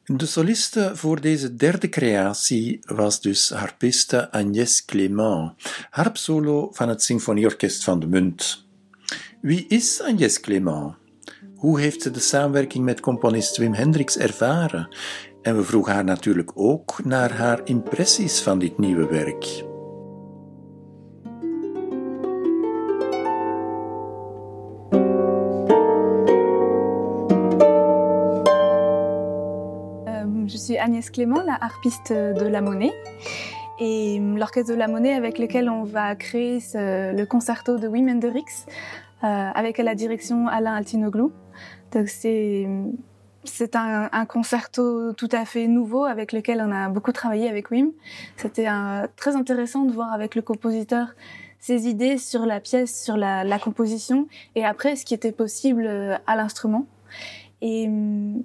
De 0.09 0.27
soliste 0.27 0.91
voor 0.95 1.21
deze 1.21 1.57
derde 1.57 1.89
creatie 1.89 2.81
was 2.87 3.21
dus 3.21 3.51
harpiste 3.51 4.33
Agnès 4.33 4.85
Clément, 4.85 5.55
harpsolo 5.91 6.69
van 6.73 6.89
het 6.89 7.03
Symfonieorkest 7.03 7.85
van 7.85 8.01
de 8.01 8.07
Munt. 8.07 8.67
Wie 9.41 9.67
is 9.69 10.03
Agnès 10.03 10.41
Clément? 10.41 10.95
Hoe 11.57 11.81
heeft 11.81 12.03
ze 12.03 12.11
de 12.11 12.21
samenwerking 12.21 12.85
met 12.85 13.01
componist 13.01 13.57
Wim 13.57 13.73
Hendricks 13.73 14.19
ervaren? 14.19 14.89
En 15.47 15.57
we 15.57 15.63
vroegen 15.63 15.93
haar 15.93 16.05
natuurlijk 16.05 16.51
ook 16.55 17.05
naar 17.05 17.33
haar 17.33 17.61
impressies 17.65 18.43
van 18.43 18.59
dit 18.59 18.79
nieuwe 18.79 19.07
werk. 19.07 19.45
Euh, 30.07 30.47
je 30.47 30.59
suis 30.59 30.79
Agnès 30.79 31.11
Clément, 31.11 31.45
la 31.45 31.57
harpiste 31.61 32.33
de 32.39 32.51
La 32.51 32.61
Monnaie. 32.61 32.93
Et 33.79 34.19
l'orchestre 34.19 34.73
de 34.73 34.79
La 34.79 34.89
Monnaie 34.89 35.15
avec 35.15 35.39
lequel 35.39 35.69
on 35.69 35.85
va 35.85 36.17
créer 36.17 36.61
le 36.75 37.25
concerto 37.25 37.79
de 37.79 37.87
Wim 37.89 38.09
Hendrix 38.09 38.67
euh, 39.23 39.51
avec 39.55 39.79
à 39.79 39.85
la 39.85 39.95
direction 39.95 40.49
Alain 40.49 40.75
Altinoglu. 40.75 41.29
Donc 41.93 42.09
c'est 42.09 42.67
c'est 43.49 43.77
un, 43.77 44.09
concerto 44.27 45.13
tout 45.13 45.29
à 45.33 45.45
fait 45.45 45.67
nouveau 45.67 46.05
avec 46.05 46.33
lequel 46.33 46.63
on 46.65 46.73
a 46.73 46.89
beaucoup 46.89 47.13
travaillé 47.13 47.49
avec 47.49 47.71
Wim. 47.71 47.91
C'était 48.37 48.69
très 49.17 49.37
intéressant 49.37 49.85
de 49.85 49.93
voir 49.93 50.13
avec 50.13 50.35
le 50.35 50.43
compositeur 50.43 51.15
ses 51.59 51.89
idées 51.89 52.19
sur 52.19 52.47
la 52.47 52.61
pièce, 52.61 53.03
sur 53.03 53.17
la, 53.17 53.59
composition 53.59 54.29
et 54.55 54.65
après 54.65 54.95
ce 54.95 55.05
qui 55.05 55.15
était 55.15 55.33
possible 55.33 55.85
euh, 55.87 56.17
à 56.27 56.37
l'instrument. 56.37 56.87
Et 57.61 57.87
hum, 57.87 58.43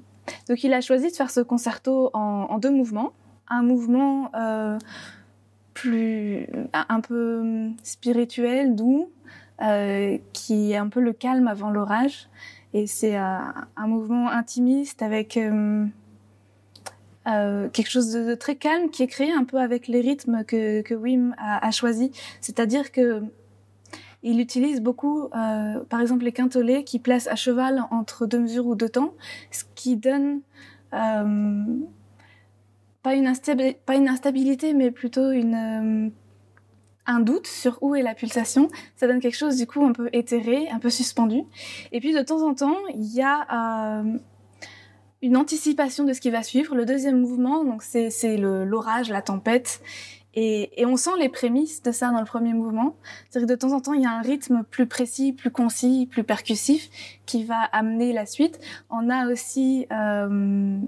donc 0.48 0.64
il 0.64 0.74
a 0.74 0.82
choisi 0.82 1.12
de 1.12 1.16
faire 1.16 1.30
ce 1.30 1.42
concerto 1.42 2.10
en, 2.14 2.48
en 2.50 2.58
deux 2.58 2.72
mouvements. 2.72 3.12
Un 3.48 3.64
mouvement 3.64 4.32
euh, 4.36 4.78
plus 5.74 6.48
un 6.74 7.02
peu 7.02 7.40
hum, 7.42 7.76
spirituel, 7.84 8.76
doux, 8.76 9.12
euh, 9.62 10.18
qui 10.34 10.72
est 10.72 10.78
un 10.78 10.90
peu 10.90 11.02
le 11.02 11.14
calme 11.14 11.48
avant 11.48 11.70
l'orage 11.70 12.28
et 12.74 12.88
c'est 12.88 13.18
euh, 13.18 13.38
un 13.76 13.88
mouvement 13.88 14.30
intimiste 14.30 15.02
avec 15.02 15.36
euh, 15.38 15.86
euh, 17.28 17.70
quelque 17.70 17.90
chose 17.90 18.12
de, 18.14 18.36
très 18.36 18.56
calme 18.56 18.90
qui 18.90 19.04
est 19.04 19.08
créé 19.08 19.32
un 19.32 19.44
peu 19.44 19.58
avec 19.58 19.88
les 19.88 20.02
rythmes 20.02 20.44
que, 20.46 20.94
Wim 20.94 21.36
a, 21.38 21.66
a 21.66 21.72
choisi. 21.72 22.12
C'est-à-dire 22.40 22.92
que 22.92 23.24
il 24.24 24.40
utilise 24.40 24.82
beaucoup, 24.82 25.30
par 25.32 26.00
exemple, 26.00 26.26
les 26.26 26.32
quintolets 26.32 26.84
qui 26.84 27.00
placent 27.00 27.26
à 27.26 27.36
cheval 27.36 27.84
entre 27.90 28.28
deux 28.28 28.38
mesures 28.38 28.68
ou 28.68 28.76
deux 28.76 28.90
temps, 28.90 29.16
ce 29.50 29.64
qui 29.74 29.98
donne 29.98 30.42
pas, 30.92 31.24
une 33.16 33.34
pas 33.84 33.96
une 33.96 34.08
instabilité, 34.08 34.76
mais 34.76 34.92
plutôt 34.92 35.32
une, 35.32 36.12
un 37.12 37.20
doute 37.20 37.48
sur 37.48 37.78
où 37.82 37.96
est 37.96 38.02
la 38.02 38.16
pulsation. 38.16 38.70
Ça 38.96 39.08
donne 39.08 39.20
quelque 39.20 39.38
chose 39.38 39.58
du 39.58 39.68
coup 39.68 39.84
un 39.86 39.94
peu 39.94 40.10
éthéré, 40.14 40.70
un 40.70 40.80
peu 40.80 40.90
suspendu. 40.90 41.44
Et 41.92 42.00
puis 42.00 42.14
de 42.14 42.22
temps 42.22 42.42
en 42.48 42.54
temps, 42.54 42.78
il 42.94 43.14
y 43.14 43.22
a 43.22 44.02
euh, 44.02 44.18
une 45.22 45.38
anticipation 45.38 46.04
de 46.04 46.14
ce 46.14 46.22
qui 46.22 46.30
va 46.30 46.44
suivre. 46.44 46.76
Le 46.76 46.86
deuxième 46.86 47.20
mouvement, 47.20 47.64
donc 47.64 47.84
c'est 47.84 48.38
l'orage, 48.38 49.10
la 49.10 49.22
tempête. 49.22 49.82
Et, 50.34 50.86
on 50.86 50.96
sent 50.96 51.12
les 51.20 51.30
prémices 51.30 51.84
de 51.84 51.92
ça 51.92 52.10
dans 52.12 52.20
le 52.20 52.26
premier 52.26 52.54
mouvement. 52.54 52.96
C'est-à-dire 53.30 53.48
que 53.48 53.54
de 53.54 53.60
temps 53.60 53.74
en 53.74 53.82
temps, 53.82 53.94
il 53.94 54.02
y 54.02 54.06
a 54.06 54.12
un 54.12 54.22
rythme 54.22 54.64
plus 54.64 54.88
précis, 54.88 55.34
plus 55.34 55.52
concis, 55.52 56.08
plus 56.10 56.24
percussif 56.24 56.90
qui 57.26 57.44
va 57.44 57.60
amener 57.74 58.14
la 58.14 58.26
suite. 58.26 58.60
On 58.90 59.10
a 59.10 59.28
aussi 59.28 59.88
euh, 59.92 60.80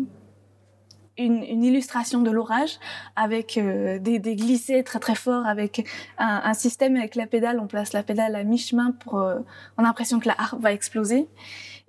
une, 1.17 1.43
une, 1.43 1.63
illustration 1.63 2.21
de 2.21 2.31
l'orage 2.31 2.79
avec 3.15 3.57
euh, 3.57 3.99
des, 3.99 4.19
des, 4.19 4.35
glissés 4.35 4.83
très 4.83 4.99
très 4.99 5.15
forts, 5.15 5.45
avec 5.45 5.87
un, 6.17 6.41
un, 6.43 6.53
système 6.53 6.95
avec 6.95 7.15
la 7.15 7.27
pédale. 7.27 7.59
On 7.59 7.67
place 7.67 7.93
la 7.93 8.03
pédale 8.03 8.35
à 8.35 8.43
mi-chemin 8.43 8.91
pour. 8.91 9.19
Euh, 9.19 9.39
on 9.77 9.83
a 9.83 9.87
l'impression 9.87 10.19
que 10.19 10.27
la 10.27 10.35
harpe 10.37 10.61
va 10.61 10.73
exploser. 10.73 11.27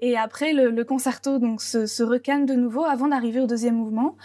Et 0.00 0.16
après, 0.16 0.52
le, 0.52 0.70
le 0.70 0.84
concerto 0.84 1.38
donc 1.38 1.62
se, 1.62 1.86
se 1.86 2.02
de 2.02 2.54
nouveau 2.54 2.84
avant 2.84 3.08
d'arriver 3.08 3.40
au 3.40 3.46
deuxième 3.46 3.76
mouvement. 3.76 4.16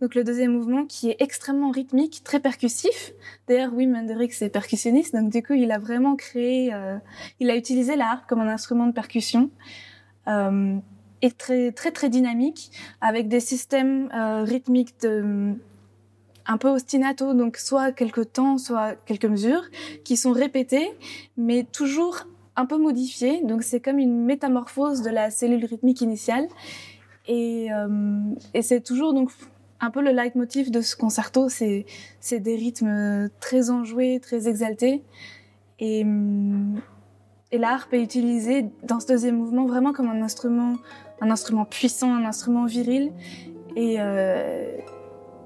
Donc 0.00 0.14
le 0.14 0.22
deuxième 0.22 0.52
mouvement 0.52 0.84
qui 0.84 1.10
est 1.10 1.16
extrêmement 1.18 1.70
rythmique, 1.70 2.22
très 2.22 2.40
percussif. 2.40 3.12
D'ailleurs, 3.48 3.72
Wim 3.74 3.96
Hendrix 3.96 4.30
est 4.40 4.48
percussionniste, 4.48 5.14
donc 5.14 5.30
du 5.30 5.42
coup, 5.42 5.54
il 5.54 5.72
a 5.72 5.78
vraiment 5.78 6.14
créé, 6.14 6.72
euh, 6.72 6.98
il 7.40 7.50
a 7.50 7.56
utilisé 7.56 7.96
la 7.96 8.10
harpe 8.12 8.26
comme 8.28 8.40
un 8.40 8.48
instrument 8.48 8.86
de 8.86 8.92
percussion. 8.92 9.50
Euh, 10.28 10.76
et 11.22 11.30
très 11.30 11.72
très 11.72 11.90
très 11.90 12.08
dynamique 12.08 12.70
avec 13.00 13.28
des 13.28 13.40
systèmes 13.40 14.08
euh, 14.14 14.44
rythmiques 14.44 14.94
un 15.04 16.58
peu 16.58 16.68
ostinato 16.68 17.34
donc 17.34 17.56
soit 17.56 17.92
quelques 17.92 18.32
temps 18.32 18.56
soit 18.58 18.94
quelques 19.04 19.26
mesures 19.26 19.64
qui 20.04 20.16
sont 20.16 20.32
répétées 20.32 20.90
mais 21.36 21.64
toujours 21.64 22.24
un 22.58 22.66
peu 22.66 22.76
modifiées. 22.76 23.40
Donc 23.44 23.62
c'est 23.62 23.80
comme 23.80 23.98
une 23.98 24.24
métamorphose 24.24 25.02
de 25.02 25.10
la 25.10 25.30
cellule 25.30 25.64
rythmique 25.64 26.00
initiale. 26.00 26.48
Et, 27.28 27.72
euh, 27.72 28.34
et 28.52 28.62
c'est 28.62 28.80
toujours 28.80 29.14
donc 29.14 29.30
un 29.80 29.90
peu 29.90 30.02
le 30.02 30.10
leitmotiv 30.10 30.72
de 30.72 30.80
ce 30.80 30.96
concerto. 30.96 31.48
C'est 31.48 31.86
c'est 32.20 32.40
des 32.40 32.56
rythmes 32.56 33.28
très 33.38 33.70
enjoués 33.70 34.18
très 34.20 34.48
exaltés. 34.48 35.04
Et 35.78 36.04
et 37.50 37.58
la 37.58 37.70
harpe 37.70 37.94
est 37.94 38.02
utilisée 38.02 38.66
dans 38.82 39.00
ce 39.00 39.06
deuxième 39.06 39.36
mouvement 39.36 39.66
vraiment 39.66 39.92
comme 39.92 40.08
un 40.08 40.22
instrument 40.22 40.76
un 41.20 41.30
instrument 41.30 41.64
puissant, 41.64 42.14
un 42.14 42.24
instrument 42.24 42.66
viril. 42.66 43.12
Et, 43.76 43.96
euh, 43.98 44.76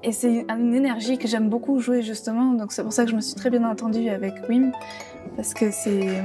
et 0.03 0.11
c'est 0.11 0.45
une 0.49 0.73
énergie 0.73 1.17
que 1.17 1.27
j'aime 1.27 1.49
beaucoup 1.49 1.79
jouer 1.79 2.01
justement. 2.01 2.53
Donc 2.53 2.71
c'est 2.71 2.83
pour 2.83 2.93
ça 2.93 3.05
que 3.05 3.11
je 3.11 3.15
me 3.15 3.21
suis 3.21 3.35
très 3.35 3.49
bien 3.49 3.67
entendue 3.69 4.09
avec 4.09 4.33
Wim. 4.49 4.71
Parce 5.35 5.53
que 5.53 5.71
c'est... 5.71 6.21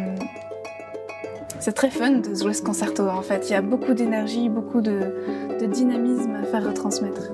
C'est 1.60 1.72
très 1.72 1.90
fun 1.90 2.18
de 2.18 2.36
jouer 2.36 2.52
ce 2.52 2.62
concerto 2.62 3.08
en 3.08 3.20
fait. 3.20 3.48
Il 3.48 3.52
y 3.52 3.56
a 3.56 3.62
beaucoup 3.62 3.92
d'énergie, 3.92 4.48
beaucoup 4.48 4.80
de, 4.80 5.58
de 5.60 5.66
dynamisme 5.66 6.36
à 6.36 6.44
faire 6.44 6.64
retransmettre. 6.64 7.32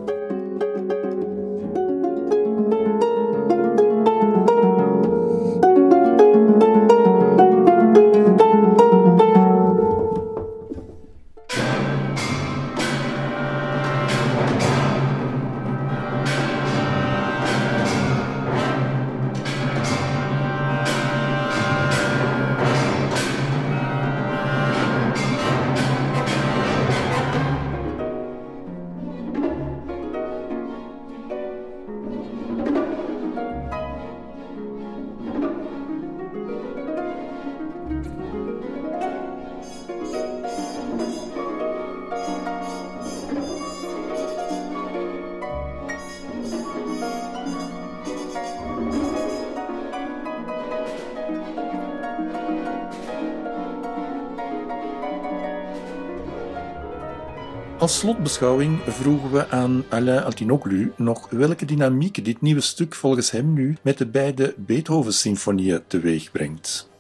Slotbeschouwing 58.05 58.79
vroegen 58.87 59.31
we 59.31 59.49
aan 59.49 59.85
Alain 59.89 60.25
Altinoglu 60.25 60.93
nog 60.97 61.31
welke 61.31 61.65
dynamiek 61.65 62.25
dit 62.25 62.41
nieuwe 62.41 62.61
stuk 62.61 62.95
volgens 62.95 63.31
hem 63.31 63.53
nu 63.53 63.77
met 63.83 63.99
de 63.99 64.07
beide 64.07 64.55
Beethoven-symfonieën 64.57 65.83
teweeg 65.87 66.31
brengt. 66.33 66.91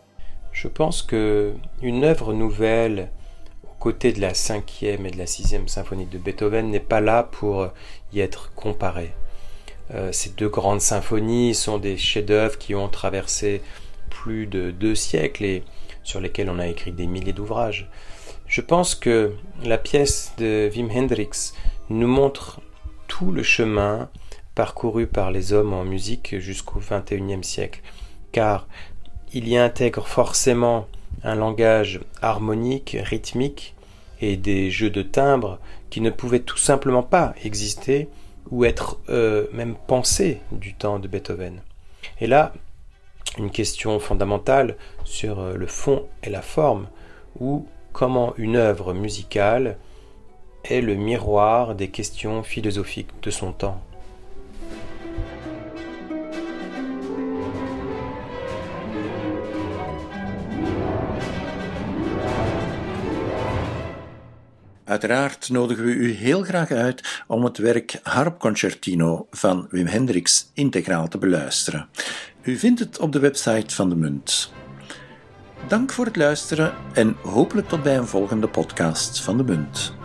Je 0.50 0.68
pense 0.68 1.05
que 1.05 1.52
une 1.80 2.05
œuvre 2.05 2.32
nouvelle 2.32 3.11
aux 3.62 3.78
côtés 3.78 4.12
de 4.12 4.20
la 4.20 4.34
cinquième 4.34 5.07
et 5.07 5.11
de 5.11 5.18
la 5.18 5.26
sixième 5.26 5.68
symphonie 5.68 6.07
de 6.07 6.18
Beethoven 6.18 6.70
n'est 6.70 6.86
pas 6.88 7.00
là 7.00 7.22
pour 7.22 7.68
y 8.12 8.20
être 8.20 8.52
comparée. 8.55 9.12
Euh, 9.90 10.11
ces 10.12 10.30
deux 10.30 10.48
grandes 10.48 10.80
symphonies 10.80 11.55
sont 11.55 11.78
des 11.78 11.98
chefs-d'œuvre 11.98 12.57
qui 12.57 12.74
ont 12.74 12.88
traversé 12.88 13.61
plus 14.09 14.46
de 14.46 14.70
deux 14.70 14.94
siècles 14.94 15.44
et 15.44 15.64
sur 16.02 16.20
lesquels 16.20 16.48
on 16.48 16.59
a 16.59 16.66
écrit 16.66 16.92
des 16.92 17.07
milliers 17.07 17.34
d'ouvrages. 17.34 17.90
Je 18.55 18.61
pense 18.61 18.94
que 18.94 19.32
la 19.64 19.78
pièce 19.78 20.32
de 20.38 20.70
Wim 20.72 20.88
Hendrix 20.88 21.55
nous 21.90 22.07
montre 22.07 22.61
tout 23.09 23.32
le 23.32 23.42
chemin 23.42 24.09
parcouru 24.55 25.09
par 25.09 25.32
les 25.32 25.52
hommes 25.52 25.72
en 25.72 25.82
musique 25.82 26.38
jusqu'au 26.38 26.78
XXIe 26.78 27.42
siècle, 27.42 27.82
car 28.30 28.68
il 29.32 29.48
y 29.48 29.57
intègre 29.57 30.07
forcément 30.07 30.86
un 31.24 31.34
langage 31.34 31.98
harmonique, 32.22 32.96
rythmique, 33.00 33.74
et 34.20 34.36
des 34.36 34.70
jeux 34.70 34.90
de 34.90 35.02
timbres 35.02 35.59
qui 35.90 36.00
ne 36.00 36.11
pouvaient 36.11 36.38
tout 36.38 36.57
simplement 36.57 37.02
pas 37.02 37.34
exister 37.42 38.09
ou 38.52 38.64
être 38.64 39.00
euh, 39.09 39.48
même 39.52 39.74
pensés 39.88 40.40
du 40.52 40.74
temps 40.74 41.00
de 41.00 41.09
Beethoven. 41.09 41.61
Et 42.20 42.28
là, 42.28 42.52
une 43.36 43.50
question 43.50 43.98
fondamentale 43.98 44.76
sur 45.02 45.40
euh, 45.40 45.57
le 45.57 45.66
fond 45.66 46.07
et 46.22 46.30
la 46.30 46.40
forme, 46.40 46.86
où 47.40 47.66
comment 47.95 48.34
une 48.36 48.57
œuvre 48.57 48.92
musicale 48.92 49.78
est 50.64 50.80
le 50.80 50.97
miroir 50.97 51.74
des 51.76 51.88
questions 51.88 52.42
philosophiques 52.42 53.14
de 53.22 53.30
son 53.30 53.53
temps. 53.53 53.80
Uiteraard 64.84 65.49
nodigen 65.51 65.84
we 65.84 65.92
u 65.92 66.12
heel 66.12 66.42
graag 66.42 66.70
uit 66.70 67.22
om 67.26 67.45
het 67.45 67.59
werk 67.59 68.01
Harpconcertino 68.03 69.26
van 69.30 69.66
Wim 69.70 69.86
Hendrix 69.86 70.51
integraal 70.55 71.09
te 71.09 71.18
beluisteren. 71.18 71.88
U 72.42 72.57
vindt 72.57 72.80
het 72.80 72.99
op 72.99 73.12
de 73.12 73.18
website 73.18 73.74
van 73.74 73.88
de 73.88 73.97
Munt. 73.97 74.53
Dank 75.68 75.92
voor 75.92 76.04
het 76.04 76.16
luisteren 76.16 76.74
en 76.92 77.16
hopelijk 77.22 77.68
tot 77.68 77.82
bij 77.82 77.96
een 77.96 78.06
volgende 78.06 78.48
podcast 78.48 79.20
van 79.20 79.36
de 79.36 79.44
Munt. 79.44 80.03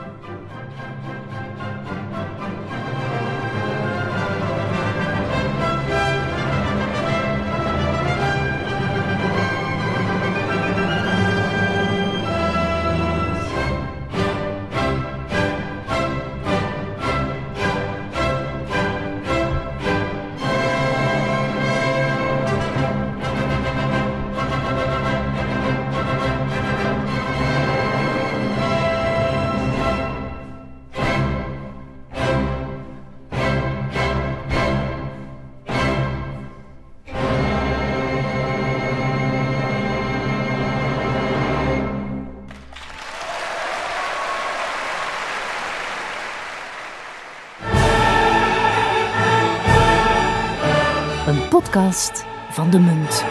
podcast 51.71 52.25
van 52.49 52.69
de 52.69 52.79
Munt. 52.79 53.23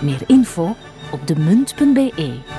Meer 0.00 0.22
info 0.26 0.76
op 1.10 1.26
demunt.be. 1.26 2.53